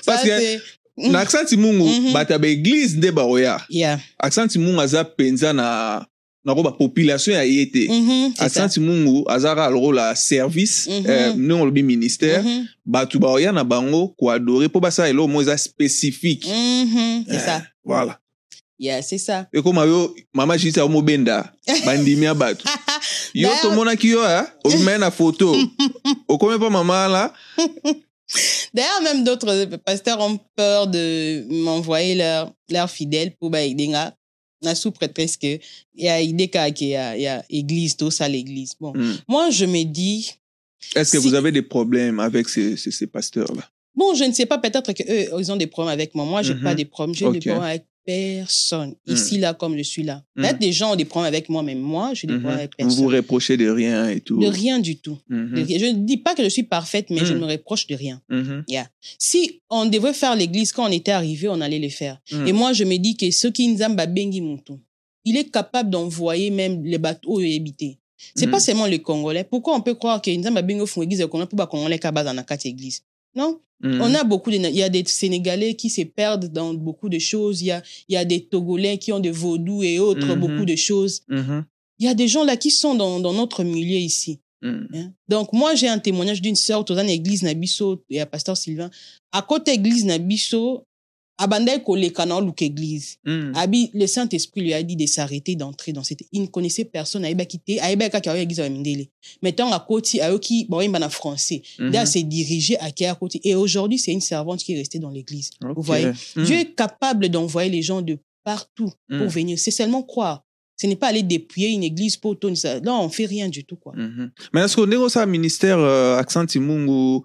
[0.06, 0.60] Parce que-
[1.10, 2.14] na aksanti mungu Mhm.
[2.14, 4.00] bato ya baeglise nde baoya yeah.
[4.20, 6.06] aksanti mungu aza mpenza na
[6.46, 8.44] nako bapopulation ya ye te c'est ça.
[8.46, 11.10] aksanti mungu aza kaka lokola service Mhm.
[11.10, 15.58] eh, ndenge olobi ministère Mhm, bato baoya na bango koadore mpo basala eloko moko eza
[15.58, 16.46] spécifique
[17.28, 17.62] c'est ça.
[17.86, 18.20] voilà.
[18.82, 19.48] Yeah, c'est ça.
[19.54, 21.52] ekoma yo mama jisi aomobenda
[21.86, 22.64] bandimi ya bato
[23.34, 25.56] yo tomonaki yo ya obima ye na foto
[26.28, 27.34] okomi mpa mama ala
[28.74, 33.50] D'ailleurs, même d'autres pasteurs ont peur de m'envoyer leurs leur fidèles pour
[34.62, 35.58] na sous prétexte que
[35.96, 38.74] il y a idée qu'il y a, il y a église tout ça l'église.
[38.80, 39.14] Bon Mm.
[39.28, 40.32] moi je me dis
[40.96, 43.64] Est-ce que vous avez des problèmes avec ces, ces, ces pasteurs-là?
[43.96, 46.26] Bon je ne sais pas peut-être que eux ils ont des problèmes avec moi.
[46.26, 46.64] Moi j'ai Mhm.
[46.64, 47.16] pas des problèmes.
[47.16, 49.14] J'ai des problèmes avec personne Mm.
[49.16, 50.42] ici là comme je suis là Mm.
[50.42, 52.40] peut-être des gens ont des problèmes avec moi mais moi j'ai des Mhm.
[52.44, 54.38] problèmes avec Vous vous personne reprochez de rien et tout.
[54.46, 55.54] de rien du tout Mhm.
[55.58, 55.78] De rien.
[55.84, 58.18] je ne dis pas que je suis parfaite mais je ne me reproche de rien
[58.30, 58.64] Mhm.
[59.30, 59.40] si
[59.70, 62.16] on devait faire l'église quand on était arrivé on allait le faire.
[62.48, 63.66] Et moi, je me dis que ceux qui
[64.18, 64.74] bengi mutu,
[65.30, 67.92] il est capable d'envoyer même les bateaux et habiter.
[68.36, 69.44] C'est pas seulement les Congolais.
[69.52, 72.98] Pourquoi on peut croire que nzamba bengi font église Congolais pour pas Congolais qui église?
[73.36, 73.60] Non?
[73.82, 77.18] On a beaucoup de, il y a des Sénégalais qui se perdent dans beaucoup de
[77.18, 77.62] choses.
[77.62, 80.40] Il y a, il y a des Togolais qui ont des vaudous et autres, Mhm.
[80.40, 81.22] beaucoup de choses.
[81.30, 81.64] Mhm.
[82.00, 84.42] Il y a des gens là qui sont dans, dans notre milieu ici.
[84.62, 84.88] Mhm.
[84.94, 85.14] hein.
[85.30, 88.90] Donc, moi, j'ai un témoignage d'une sœur, dans l'église Nabiso et à pasteur Sylvain.
[89.32, 90.84] À côté église Nabiso,
[91.40, 93.18] abandai koleka na luka église.
[93.26, 93.54] Mhm.
[93.56, 96.24] Abi, le Saint-Esprit lui a dit de s'arrêter d'entrer dans cette.
[96.32, 99.08] Il ne connaissait personne, aïba quitté, aïba kaka oyo église mindele.
[99.42, 101.62] Maintenant, à côté, ayoki, bon, il en français.
[101.80, 101.92] Mhm.
[101.92, 103.40] Là, s'est dirigé à à côté.
[103.46, 105.52] Et aujourd'hui, c'est une servante qui est restée dans l'église.
[105.62, 106.08] Vous voyez?
[106.36, 106.44] Mhm.
[106.44, 109.28] Dieu est capable d'envoyer les gens de partout pour Mhm.
[109.28, 109.60] venir.
[109.60, 110.44] C'est seulement croire.
[110.76, 112.80] Ce n'est pas aller dépouiller une église pour tout ça.
[112.82, 113.94] Non, on fait rien du tout, quoi.
[113.96, 114.32] Mhm.
[114.54, 117.22] Mais est-ce qu'on est au ministère euh, accent Timungu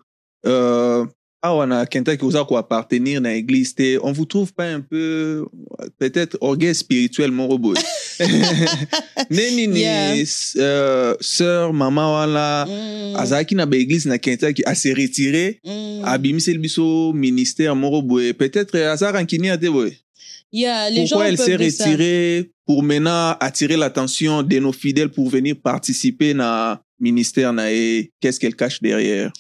[0.47, 1.07] euh,
[1.45, 1.85] awa na
[2.49, 5.45] ko appartenir na église te on vous trouve pas un peu
[5.99, 7.77] peut-être orgueil spirituel moko boye
[9.31, 10.25] neni ni Yeah.
[10.57, 16.05] euh, sœur mama wana Mm, azalaki na baéglise na Kentucky ase retiré mm.
[16.05, 19.93] abimiseli biso ministère moko boye peut-être aza rancunier te boye
[20.53, 24.73] Il y a les pourquoi gens elle s'est retirée pour maintenant attirer l'attention de nos
[24.73, 29.31] fidèles pour venir participer na ministère na ye qu'est-ce qu'elle cache derrière?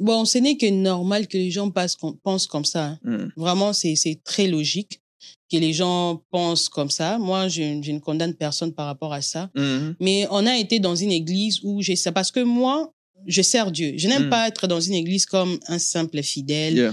[0.00, 2.84] Bon, ce n'est que normal que les gens passent, pensent comme ça.
[2.86, 2.98] hein.
[3.04, 3.28] Hmm.
[3.36, 5.00] Vraiment, c'est très logique
[5.50, 7.18] que les gens pensent comme ça.
[7.18, 9.50] Moi, je, je ne condamne personne par rapport à ça.
[9.54, 9.96] Mhm.
[10.00, 12.10] Mais on a été dans une église où j'ai ça.
[12.10, 12.92] Parce que moi,
[13.26, 13.92] je sers Dieu.
[13.98, 14.30] Je n'aime Mm.
[14.30, 16.74] pas être dans une église comme un simple fidèle.
[16.76, 16.92] Yeah.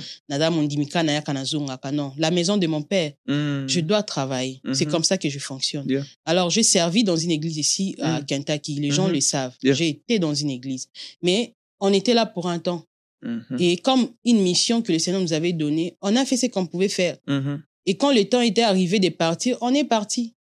[1.91, 4.61] Non, la maison de mon père, je dois travailler.
[4.73, 5.87] C'est comme ça que je fonctionne.
[5.89, 6.03] Yeah.
[6.25, 8.21] Alors, j'ai servi dans une église ici à.
[8.21, 8.75] Kentucky.
[8.75, 9.55] Les gens le savent.
[9.63, 9.73] Yeah.
[9.73, 10.87] J'ai été dans une église.
[11.23, 12.83] Mais on était là pour un temps.
[13.23, 13.57] Mhm.
[13.59, 16.65] Et comme une mission que le Seigneur nous avait donnée, on a fait ce qu'on
[16.65, 17.17] pouvait faire.
[17.27, 17.61] Mhm.
[17.85, 20.35] Et quand le temps était arrivé de partir, on est parti.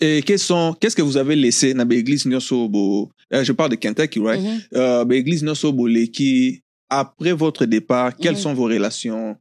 [0.00, 4.18] Et qu'est-ce que vous avez laissé dans l'église Nyoso Bo, euh, je parle de Kentucky,
[4.18, 4.40] right?
[4.40, 4.60] Mhm.
[4.74, 9.36] Euh, l'église Nyoso Boleki, après votre départ, quelles sont vos relations?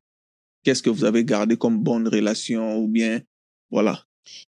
[0.63, 3.21] Qu'est-ce que vous avez gardé comme bonnes relations ou bien,
[3.69, 4.05] voilà.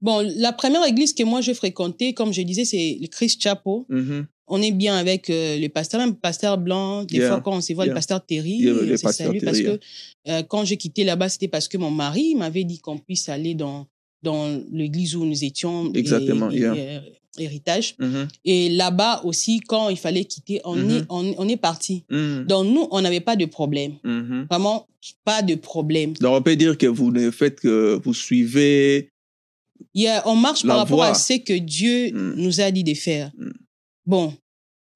[0.02, 3.84] Bon, la première église que moi j'ai fréquentée, comme je disais, c'est le Christ Chapel.
[3.90, 4.28] Mhm.
[4.48, 7.04] On est bien avec euh, le pasteur, même le pasteur Blanc.
[7.04, 7.30] Des Yeah.
[7.30, 7.94] fois, quand on se voit, Yeah.
[7.94, 9.80] le pasteur Terry, Yeah, le euh, pasteur parce que
[10.28, 13.56] euh, quand j'ai quitté là-bas, c'était parce que mon mari m'avait dit qu'on puisse aller
[13.56, 13.88] dans,
[14.24, 15.92] dans l'église où nous étions.
[15.94, 17.00] Exactement, et- euh,
[17.38, 17.96] héritage.
[18.00, 18.28] Mhm.
[18.46, 22.04] Et là-bas aussi, quand il fallait quitter, on, est, on, on est parti.
[22.10, 22.46] Mhm.
[22.48, 23.94] Donc nous, on n'avait pas de problème.
[24.50, 24.88] Vraiment,
[25.26, 26.14] pas de problème.
[26.22, 29.10] Donc, on peut dire que vous ne faites que vous suivez.
[30.26, 32.34] On marche par rapport à ce que Dieu Mm.
[32.38, 33.32] nous a dit de faire.
[34.06, 34.34] Bon,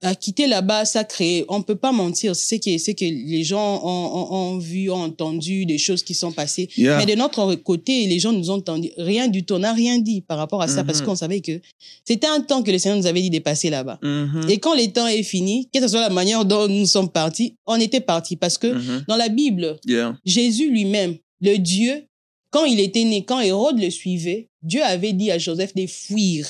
[0.01, 3.81] à quitter là-bas, ça crée, on peut pas mentir, c'est que, c'est que les gens
[3.83, 6.69] ont, ont, ont vu, ont entendu des choses qui sont passées.
[6.77, 6.97] Yeah.
[6.97, 9.99] Mais de notre côté, les gens nous ont entendu rien du tout, on n'a rien
[9.99, 11.59] dit par rapport à ça parce qu'on savait que
[12.05, 13.99] c'était un temps que le Seigneur nous avait dit de passer là-bas.
[14.01, 14.45] Mhm.
[14.47, 17.55] Et quand le temps est fini, quelle que soit la manière dont nous sommes partis,
[17.65, 19.03] on était partis parce que Mhm.
[19.07, 20.15] dans la Bible, Yeah.
[20.25, 22.05] Jésus lui-même, le Dieu,
[22.51, 26.47] quand il était né, quand Hérode le suivait, Dieu avait dit à Joseph de fuir.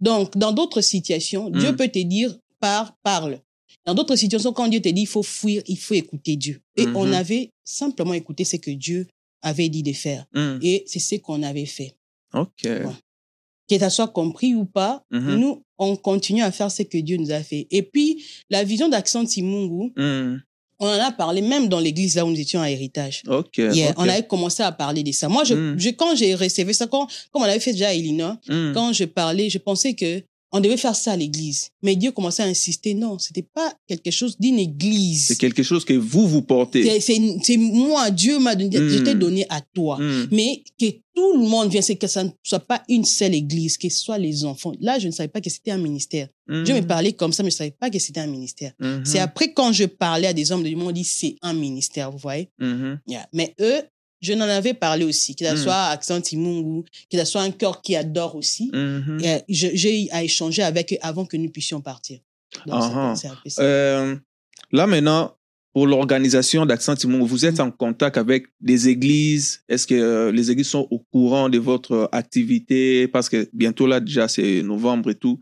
[0.00, 1.76] Donc, dans d'autres situations, Dieu Mm.
[1.76, 3.40] peut te dire, pars, parle.
[3.84, 6.60] Dans d'autres situations, quand Dieu te dit, il faut fuir, il faut écouter Dieu.
[6.76, 6.96] Et Mhm.
[6.96, 9.06] on avait simplement écouté ce que Dieu
[9.42, 10.26] avait dit de faire.
[10.62, 11.94] Et c'est ce qu'on avait fait.
[12.34, 12.68] OK.
[13.68, 17.30] Que ça soit compris ou pas, nous, on continue à faire ce que Dieu nous
[17.32, 17.66] a fait.
[17.70, 20.42] Et puis, la vision d'Accent Timungu, Mhm.
[20.78, 23.22] On en a parlé même dans l'église là où nous étions à Héritage.
[23.28, 23.56] OK.
[23.58, 23.94] Yeah, OK.
[23.98, 25.28] On avait commencé à parler de ça.
[25.28, 25.78] Moi, je, Mm.
[25.78, 28.72] je- quand j'ai recevé ça, quand, comme on avait fait déjà à Illinois, Mhm.
[28.74, 30.22] quand je parlais, je pensais que
[30.52, 31.70] on devait faire ça à l'église.
[31.82, 32.94] Mais Dieu commençait à insister.
[32.94, 35.26] Non, c'était pas quelque chose d'une église.
[35.26, 37.00] C'est quelque chose que vous, vous portez.
[37.00, 39.98] C'est- moi, Dieu m'a donné, je t'ai donné à toi.
[39.98, 40.28] Mhm.
[40.30, 43.76] Mais que tout le monde vienne, c'est que ça ne soit pas une seule église,
[43.78, 44.72] que ce soit les enfants.
[44.80, 46.28] Là, je ne savais pas que c'était un ministère.
[46.48, 48.72] Dieu me parlait comme ça, mais je ne savais pas que c'était un ministère.
[48.78, 49.04] Mhm.
[49.04, 52.18] C'est après quand je parlais à des hommes de m'ont dit c'est un ministère, vous
[52.18, 52.50] voyez.
[52.58, 53.00] Mhm.
[53.08, 53.26] Yeah.
[53.32, 53.80] Mais eux,
[54.26, 55.64] je n'en avais parlé aussi, que ce Mm.
[55.64, 58.70] soit Accent Timungu, que ce soit un cœur qui adore aussi.
[58.74, 62.18] Euh, je- J'ai eu à échanger avec eux avant que nous puissions partir.
[62.66, 62.82] Donc,
[63.22, 63.62] ça.
[63.62, 64.16] Euh,
[64.72, 65.32] là maintenant,
[65.74, 69.60] pour l'organisation d'Accent Timon, vous êtes en contact avec des églises.
[69.68, 73.08] Est-ce que euh, les églises sont au courant de votre activité?
[73.08, 75.38] Parce que bientôt là, déjà, c'est novembre et tout.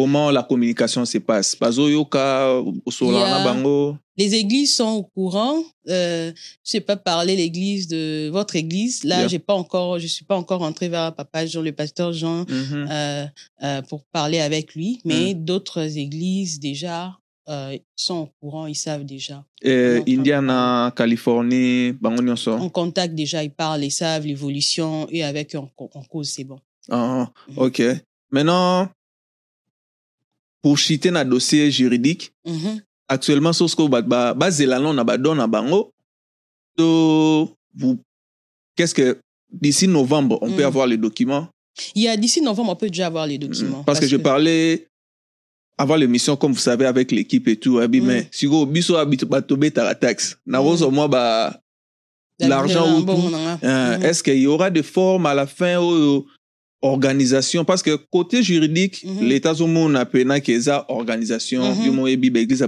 [0.00, 1.54] Comment la communication se passe?
[1.60, 3.98] Bazoyoka, Solana Bango?
[4.16, 5.62] Les églises sont au courant.
[5.90, 6.32] Euh,
[6.64, 9.04] je sais pas parler l'église de votre église.
[9.04, 12.44] Là, j'ai pas encore, je suis pas encore entré vers Papa Jean, le pasteur Jean,
[12.44, 12.90] mm-hmm.
[12.90, 13.26] euh,
[13.62, 15.02] euh, pour parler avec lui.
[15.04, 15.44] Mais mm.
[15.44, 17.18] d'autres églises déjà
[17.50, 19.44] euh, sont au courant, ils savent déjà.
[19.62, 21.92] Indiana, Californie,
[22.46, 26.58] On contacte déjà, ils parlent, ils savent l'évolution et avec eux, on, cause, c'est bon.
[26.88, 27.58] Ah, mhm.
[27.58, 27.82] ok.
[28.30, 28.88] Maintenant,
[30.62, 32.80] pour chiter un dossier juridique, mhm.
[33.08, 35.92] actuellement, ce que on a na bango,
[36.78, 37.98] vous,
[38.76, 39.18] qu'est-ce que
[39.52, 40.66] d'ici novembre, on peut mhm.
[40.66, 41.48] avoir les documents?
[41.94, 43.82] Il y a d'ici novembre, on peut déjà avoir les documents.
[43.84, 44.88] Parce, que, je parlais
[45.80, 48.00] avant l'émission, comme vous savez, avec l'équipe et tout, mm.
[48.02, 48.96] mais si vous biso
[49.48, 50.90] tomber la taxe, na mm.
[50.90, 51.58] moi bah
[52.38, 53.30] l'argent ou tout.
[53.62, 54.02] Mm.
[54.02, 56.26] Est-ce qu'il y aura des formes à la fin ou
[56.82, 59.28] organisation parce que côté juridique mm -hmm.
[59.28, 62.62] l'état monde a pena ça organisation yo mo ebi ba église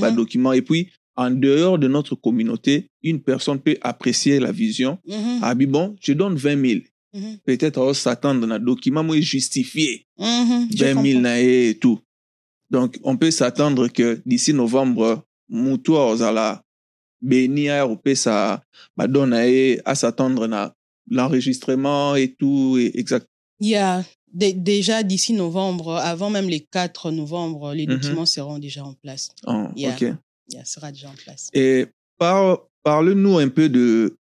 [0.00, 0.52] ba document.
[0.52, 4.98] Et puis en dehors de notre communauté une personne peut apprécier la vision.
[5.42, 6.80] Ah bon je donne 20 000
[7.14, 7.38] Mhm.
[7.46, 10.04] Peut-être on s'attendre à un document moins justifié.
[10.18, 10.68] 20
[11.02, 12.00] 000 naé et tout.
[12.70, 16.62] Donc, on peut s'attendre que d'ici novembre, Moutoua Ozala,
[17.22, 17.86] béni à
[19.84, 20.48] à s'attendre
[21.10, 23.26] l'enregistrement et tout, et exact.
[23.60, 27.94] Il y a déjà d'ici novembre, avant même les 4 novembre, les mhm.
[27.94, 29.30] documents seront déjà en place.
[29.46, 30.04] Oh, ok.
[30.50, 31.48] Il sera déjà en place.
[31.54, 31.86] Et
[32.18, 34.16] parle-nous un peu de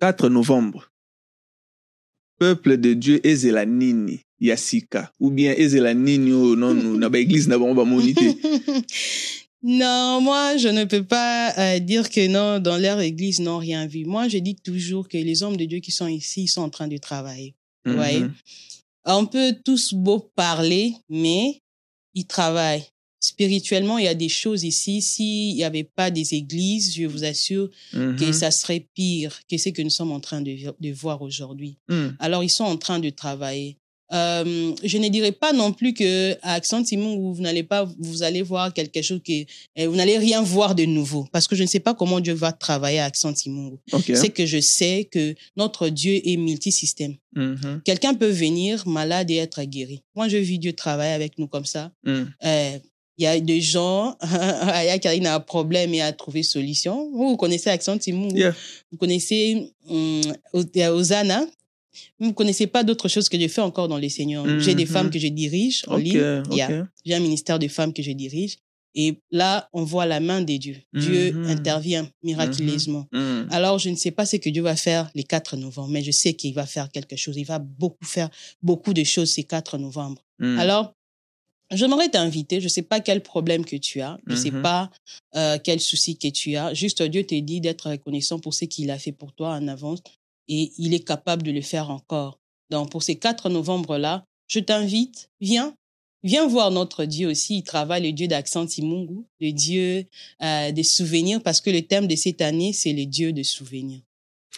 [0.00, 0.90] 4 novembre
[2.40, 7.18] peuple de Dieu ezela nini Yassika ou bien ezela nini oh, non nous na ba
[7.18, 8.34] église na ba monité
[9.62, 13.86] Non, moi, je ne peux pas euh, dire que non, dans leur église, n'ont rien
[13.86, 14.04] vu.
[14.04, 16.70] Moi, je dis toujours que les hommes de Dieu qui sont ici, ils sont en
[16.70, 17.54] train de travailler.
[17.84, 18.20] Vous voyez?
[18.20, 18.34] Mhm.
[19.06, 21.60] On peut tous beau parler, mais
[22.14, 22.84] ils travaillent.
[23.22, 25.02] Spirituellement, il y a des choses ici.
[25.02, 28.32] S'il n'y avait pas des églises, je vous assure que mhm.
[28.32, 31.76] ça serait pire que ce que nous sommes en train de, de voir aujourd'hui.
[31.88, 32.08] Mm.
[32.18, 33.76] Alors, ils sont en train de travailler.
[34.12, 38.22] Euh, je ne dirais pas non plus que à Accent Timon, vous n'allez pas, vous
[38.22, 39.44] allez voir quelque chose que
[39.86, 42.52] vous n'allez rien voir de nouveau, parce que je ne sais pas comment Dieu va
[42.52, 43.78] travailler à Accent Timon.
[44.14, 47.16] C'est que je sais que notre Dieu est multisystème.
[47.36, 47.82] Mm-hmm.
[47.84, 50.02] Quelqu'un peut venir malade et être guéri.
[50.14, 51.92] Moi, je vis Dieu travailler avec nous comme ça.
[52.04, 52.22] Mm.
[52.44, 52.78] Euh,
[53.20, 56.42] il y a des gens, il y a qui a un problème et a trouvé
[56.42, 57.10] solution.
[57.12, 58.28] Vous, vous connaissez Accent Timon,
[58.90, 60.22] vous connaissez um,
[60.54, 61.44] Osana,
[62.18, 64.46] vous ne connaissez pas d'autre chose que je fais encore dans les seigneurs.
[64.60, 65.10] J'ai des femmes mm-hmm.
[65.10, 66.42] que je dirige en ligne.
[67.04, 68.58] J'ai un ministère de femmes que je dirige.
[68.94, 70.76] Et là, on voit la main de Dieu.
[70.92, 71.46] Dieu mm-hmm.
[71.46, 73.06] intervient miraculeusement.
[73.12, 73.46] Mm-hmm.
[73.50, 76.10] Alors, je ne sais pas ce que Dieu va faire les 4 novembre, mais je
[76.10, 77.36] sais qu'il va faire quelque chose.
[77.36, 78.28] Il va beaucoup faire
[78.62, 80.24] beaucoup de choses ces 4 novembre.
[80.40, 80.58] Mm.
[80.58, 80.94] Alors,
[81.72, 84.90] J'aimerais t'inviter, je ne sais pas quel problème que tu as, je ne sais pas
[85.36, 86.74] euh, quel souci que tu as.
[86.74, 90.00] Juste Dieu te dit d'être reconnaissant pour ce qu'il a fait pour toi en avance
[90.50, 92.38] et il est capable de le faire encore.
[92.70, 95.74] Donc, pour ces 4 novembre-là, je t'invite, viens,
[96.24, 97.58] viens voir notre Dieu aussi.
[97.58, 100.04] Il travaille le Dieu d'Accent Timungu, le Dieu
[100.42, 104.02] euh, des souvenirs, parce que le thème de cette année, c'est le Dieu des souvenirs.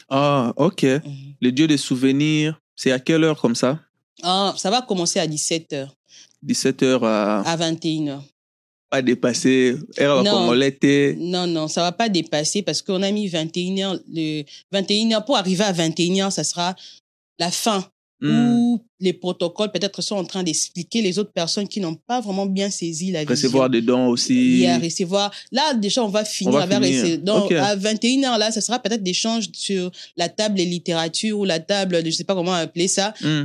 [0.09, 0.83] Ah, ok.
[0.83, 1.35] Mhm.
[1.41, 3.79] Le Dieu des souvenirs, c'est à quelle heure comme ça?
[4.23, 5.89] Ah, ça va commencer à 17h.
[6.45, 7.41] 17h à...
[7.41, 8.23] À 21h
[8.93, 9.75] pas dépasser
[11.19, 15.39] non, non, non, ça va pas dépasser parce qu'on a mis 21h, le 21h pour
[15.39, 16.77] arriver à 21h, ça sera
[17.39, 17.87] la fin
[18.21, 18.53] hmm.
[18.53, 22.45] où les protocoles peut-être sont en train d'expliquer les autres personnes qui n'ont pas vraiment
[22.45, 23.33] bien saisi la vision.
[23.33, 24.61] Recevoir des dons aussi.
[24.61, 25.33] Il recevoir.
[25.51, 29.49] Là, déjà, on va finir avec Donc, à 21h, là, ça sera peut-être des d'échanges
[29.55, 33.15] sur la table de littérature ou la table, je sais pas comment appeler ça.
[33.23, 33.45] Hmm.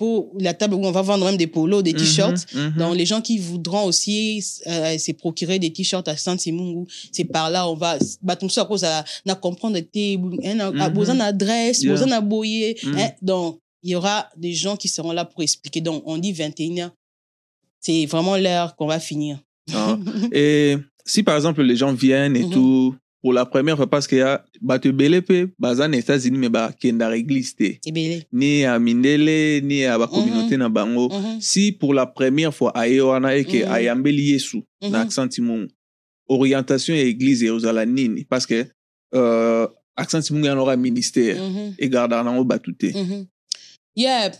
[0.00, 2.46] Pour la table où on va vendre même des polos, des mhm, t-shirts.
[2.54, 2.74] Mhm.
[2.78, 7.50] Donc, les gens qui voudront aussi euh, se procurer des t-shirts à Saint-Simungu, c'est par
[7.50, 12.06] là, on va, bah, tout ça, cause à, à comprendre, des hein, besoin d'adresse, besoin
[12.06, 12.78] d'aboyer.
[12.86, 13.10] Hein.
[13.20, 15.82] Donc, il y aura des gens qui seront là pour expliquer.
[15.82, 16.92] Donc, on dit 21h.
[17.78, 19.38] C'est vraiment l'heure qu'on va finir.
[19.74, 19.98] Ah.
[20.32, 22.50] Et si, par exemple, les gens viennent et mhm.
[22.52, 26.48] tout, pour la première fois parce que ya bato ebele mpe baza na états-unis me
[26.48, 27.80] bakendaka église te
[28.32, 30.64] ni ya mindele ni ya bacommunauté mm -hmm.
[30.64, 31.40] na bango mm -hmm.
[31.40, 33.72] si pour la première fois aye wana eke mm -hmm.
[33.74, 34.90] ayambeli yesu mm -hmm.
[34.92, 35.70] na accenti mungu
[36.28, 38.24] orientation ya église ekozala nini?
[38.24, 38.66] Parce que
[39.14, 39.66] euh,
[39.96, 41.74] accenti mungu yanora ministère mm -hmm.
[41.78, 43.26] egardaka nango bato te mm -hmm.
[43.96, 44.30] yeah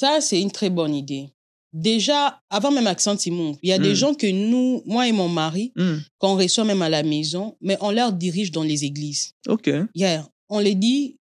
[0.00, 1.28] ça c'est une très bonne idée
[1.74, 3.94] déjà, avant même Accent Timon, il y a des Mm.
[3.94, 5.96] gens que nous, moi et mon mari, Hmm.
[6.18, 9.32] qu'on reçoit même à la maison, mais on leur dirige dans les églises.
[9.48, 9.68] Ok.
[9.94, 10.26] Yeah.
[10.48, 11.18] On les dit,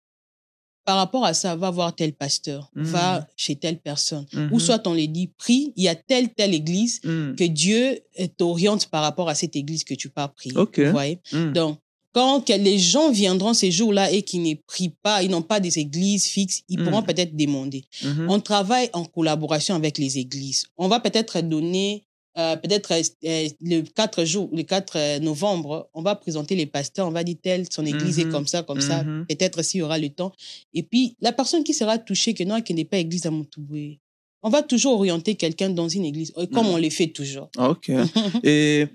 [0.83, 2.83] par rapport à ça, va voir tel pasteur, Mm.
[2.83, 4.25] va chez telle personne.
[4.51, 8.27] Ou soit on les dit, prie, il y a telle, telle église que Dieu euh,
[8.37, 10.57] t'oriente par rapport à cette église que tu pars prier.
[10.57, 10.79] Ok.
[10.79, 11.19] Vous voyez?
[11.53, 11.77] Donc,
[12.13, 15.79] quand les gens viendront ces jours-là et qui ne prient pas, ils n'ont pas des
[15.79, 16.83] églises fixes, ils Mm.
[16.83, 17.83] pourront peut-être demander.
[18.03, 18.27] Mhm.
[18.29, 20.65] On travaille en collaboration avec les églises.
[20.77, 22.03] On va peut-être donner,
[22.37, 27.07] euh, peut-être euh, le 4 jours, le 4 euh, novembre, on va présenter les pasteurs,
[27.07, 28.31] on va dire tel, son église est Mhm.
[28.31, 29.25] comme ça, comme ça, Mhm.
[29.27, 30.31] peut-être s'il y aura le temps.
[30.73, 33.99] Et puis, la personne qui sera touchée, que non, qui n'est pas église à Montoué,
[34.43, 36.73] on va toujours orienter quelqu'un dans une église, comme Mhm.
[36.73, 37.49] on le fait toujours.
[37.57, 37.89] Ok.
[38.43, 38.87] Et,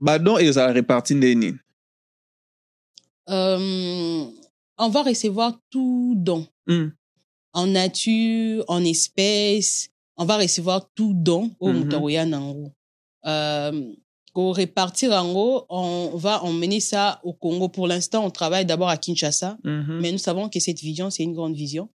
[0.00, 1.52] badon et ça répartit neni.
[3.28, 4.24] Euh,
[4.78, 6.46] on va recevoir tout don.
[6.66, 6.88] Hmm.
[7.54, 9.90] en nature, en espèces.
[10.16, 11.70] On va recevoir tout don au.
[11.72, 12.72] Montoroya Nango.
[13.26, 13.92] Euh,
[14.34, 17.68] au répartir en haut, on va emmener ça au Congo.
[17.68, 19.98] Pour l'instant, on travaille d'abord à Kinshasa, Mhm.
[20.00, 21.88] mais nous savons que cette vision, c'est une grande vision.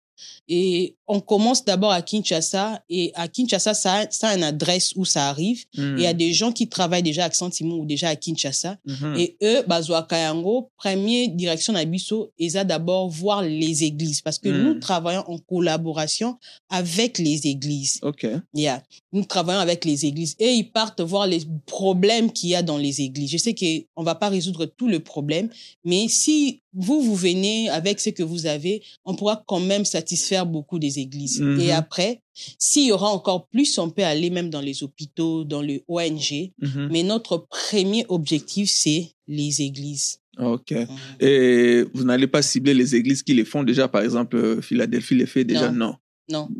[0.49, 4.93] Et on commence d'abord à Kinshasa, et à Kinshasa, ça a, ça a une adresse
[4.97, 5.64] où ça arrive.
[5.77, 5.97] Hmm.
[5.97, 8.77] Et il y a des gens qui travaillent déjà à Xantimou ou déjà à Kinshasa.
[8.85, 9.14] Mhm.
[9.19, 14.49] Et eux, Bazouaka Yango, première direction d'Abisso, ils a d'abord voir les églises parce que
[14.49, 14.62] Mm.
[14.64, 16.39] nous travaillons en collaboration
[16.69, 17.99] avec les églises.
[18.03, 18.27] Ok.
[18.55, 18.83] Yeah.
[19.12, 22.79] Nous travaillons avec les églises et ils partent voir les problèmes qu'il y a dans
[22.79, 23.31] les églises.
[23.31, 25.49] Je sais qu'on va pas résoudre tout le problème,
[25.85, 30.47] mais si vous, vous venez avec ce que vous avez, on pourra quand même satisfaire
[30.47, 31.41] beaucoup des églises.
[31.41, 31.61] Mhm.
[31.61, 32.20] Et après,
[32.59, 36.53] s'il y aura encore plus, on peut aller même dans les hôpitaux, dans le ONG.
[36.61, 36.89] Mhm.
[36.93, 40.20] Mais notre premier objectif, c'est les églises.
[40.39, 40.74] Ok.
[41.18, 45.14] Et vous n'allez pas cibler les églises qui les font déjà, par exemple, euh, Philadelphie
[45.14, 45.87] les fait déjà, non.
[45.87, 45.95] Non.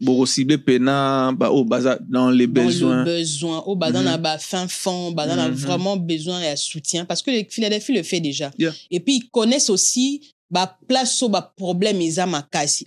[0.03, 2.99] Vous ciblez Pena, bah, au bazar, dans les Dans besoins.
[2.99, 3.63] le besoin.
[3.67, 4.05] Oh, dans Mhm.
[4.07, 5.55] la bah, fin fond, bah, dans a Mhm.
[5.55, 7.05] vraiment besoin et soutien.
[7.05, 8.51] Parce que les Philadelphie le fait déjà.
[8.59, 8.73] Yeah.
[8.91, 12.27] Et puis, ils connaissent aussi, bah, place au bah, problème, ils ont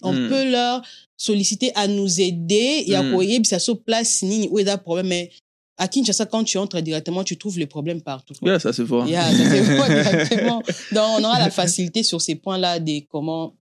[0.04, 0.30] On Mhm.
[0.30, 0.82] peut leur
[1.18, 2.84] solliciter à nous aider.
[2.88, 5.08] Et à quoi ça se place, ni, où ils ont problème.
[5.08, 5.30] Mais
[5.78, 8.34] à Kinshasa, quand tu entres directement, tu trouves les problèmes partout.
[8.42, 9.06] Yeah, ça se voit.
[9.06, 9.34] Yeah, ça
[9.66, 10.64] se voit directement.
[10.94, 13.54] Donc, on aura la facilité sur ces points-là de comment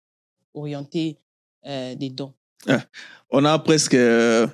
[0.54, 1.16] orienter
[1.66, 2.32] euh, des dons.
[3.30, 4.46] On a presque euh,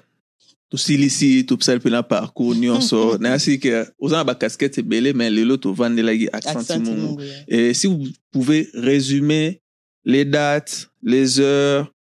[0.71, 3.17] tout ici, tout ça, pena parcours, nyonso.
[3.19, 7.17] Na si que, aux gens ba casquette belé, mais le lot au vandelagi accent Accent.
[7.47, 9.61] Et si vous pouvez résumer
[10.05, 11.93] les dates, les heures,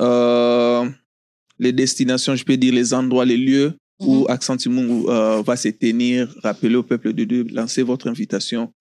[0.00, 0.88] euh,
[1.58, 4.26] les destinations, je peux dire les endroits, les lieux où Mhm.
[4.28, 8.72] Accent Timongo euh, va se tenir, rappelez au peuple de Dieu, lancez votre invitation.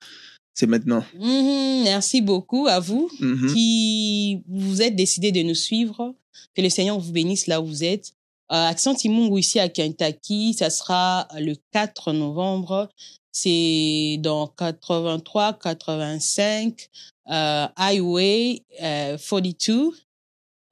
[0.53, 1.03] C'est maintenant.
[1.19, 3.09] Mhm, merci beaucoup à vous
[3.53, 6.15] qui vous êtes décidés de nous suivre.
[6.53, 8.13] Que le Seigneur vous bénisse là où vous êtes.
[8.51, 12.89] Euh, Accent Timungu ici à Kentucky, ça sera le 4 novembre.
[13.31, 16.89] C'est dans 83, 85,
[17.29, 19.91] euh, Highway euh, 42,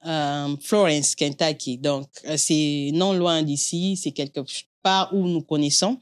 [0.06, 1.78] euh, Florence, Kentucky.
[1.78, 4.40] Donc, euh, c'est non loin d'ici, c'est quelque
[4.82, 5.98] part où nous connaissons.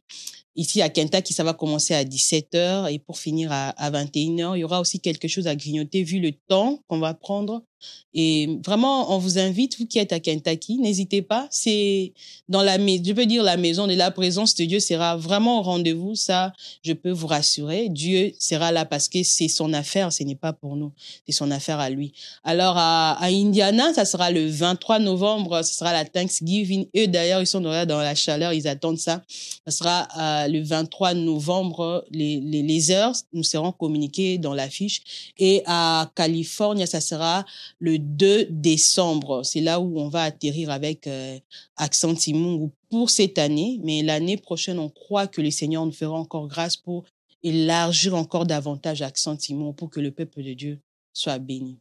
[0.57, 4.61] Ici à Kentucky, ça va commencer à 17h et pour finir à, à 21h, il
[4.61, 7.65] y aura aussi quelque chose à grignoter vu le temps qu'on va prendre.
[8.15, 11.49] Et vraiment, on vous invite, vous qui êtes à Kentucky, n'hésitez pas.
[11.51, 12.13] C'est
[12.49, 15.59] dans la, mais- je peux dire la maison de la présence de Dieu sera vraiment
[15.59, 16.15] au rendez-vous.
[16.15, 16.53] Ça,
[16.85, 17.89] je peux vous rassurer.
[17.89, 20.13] Dieu sera là parce que c'est son affaire.
[20.13, 20.93] Ce n'est pas pour nous.
[21.27, 22.13] C'est son affaire à lui.
[22.45, 25.63] Alors, à, Indiana, ça sera le 23 novembre.
[25.65, 26.87] Ce sera la Thanksgiving.
[26.97, 28.53] Eux, d'ailleurs, ils sont dans la chaleur.
[28.53, 29.23] Ils attendent ça.
[29.67, 30.09] Ça sera
[30.45, 32.05] euh, le 23 novembre.
[32.13, 35.33] Les, les, les heures nous seront communiquées dans l'affiche.
[35.37, 37.45] Et à Californie, ça sera
[37.79, 39.43] le 2 décembre.
[39.45, 41.39] C'est là où on va atterrir avec euh,
[41.77, 43.81] Accent Timungu pour cette année.
[43.83, 47.05] Mais l'année prochaine, on croit que le Seigneur nous fera encore grâce pour
[47.43, 50.79] élargir encore davantage Accent Timungu pour que le peuple de Dieu
[51.13, 51.79] soit béni.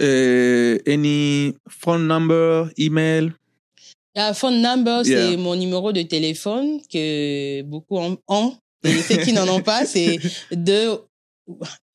[0.00, 3.32] Euh, any phone number, email?
[4.14, 5.30] La phone number, Yeah.
[5.30, 8.18] c'est mon numéro de téléphone que beaucoup ont.
[8.28, 8.54] ont.
[8.84, 10.18] Et ceux qui n'en ont pas, c'est
[10.52, 10.98] 2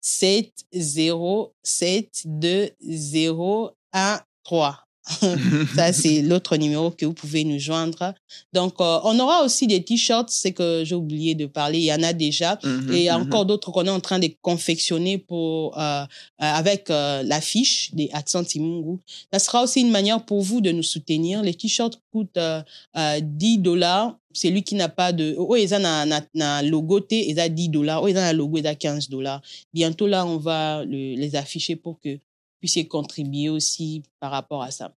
[0.00, 4.85] 7 0 7 2 0 1 3.
[5.76, 8.12] Ça, c'est l'autre numéro que vous pouvez nous joindre.
[8.52, 11.78] Donc, euh, on aura aussi des t-shirts, c'est que j'ai oublié de parler.
[11.78, 12.58] Il y en a déjà.
[12.64, 16.02] Mhm, et il y a encore d'autres qu'on est en train de confectionner pour, euh,
[16.02, 16.04] euh,
[16.38, 18.98] avec euh, l'affiche des accents Timungu.
[19.32, 21.40] Ça sera aussi une manière pour vous de nous soutenir.
[21.42, 22.62] Les t-shirts coûtent euh,
[22.96, 24.16] euh, 10 dollars.
[24.32, 25.34] Celui qui n'a pas de...
[25.38, 28.02] Oh, ils ont un logo T, ils ont 10 dollars.
[28.02, 29.40] Oh, ils ont un logo, ils ont 15 dollars.
[29.72, 32.18] Bientôt, là, on va le- les afficher pour que
[32.66, 34.92] puissiez contribuer aussi par rapport à ça.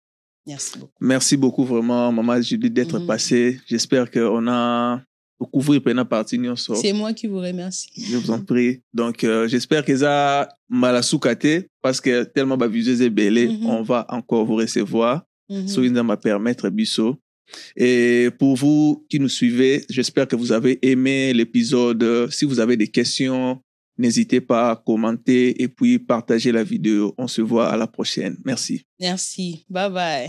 [0.47, 0.93] Merci beaucoup.
[1.01, 3.07] Merci beaucoup vraiment, Maman Judith, d'être Mhm.
[3.07, 3.61] passée.
[3.67, 5.03] J'espère qu'on a
[5.53, 6.75] couvert pendant partie nyonso.
[6.75, 7.91] C'est moi qui vous remercie.
[7.95, 8.81] Je vous en prie.
[8.95, 13.67] Donc, euh, j'espère que ça malasukate parce que tellement bavuseuse est belle, Mhm.
[13.67, 15.23] on va encore vous recevoir.
[15.51, 15.69] Mhm.
[15.69, 17.17] So, il va permettre biso.
[17.77, 22.31] Et pour vous qui nous suivez, j'espère que vous avez aimé l'épisode.
[22.31, 23.61] Si vous avez des questions,
[23.99, 27.15] n'hésitez pas à commenter et puis partager la vidéo.
[27.19, 28.37] On se voit à la prochaine.
[28.45, 28.87] Merci.
[29.01, 29.67] Merci.
[29.69, 30.27] Bye bye.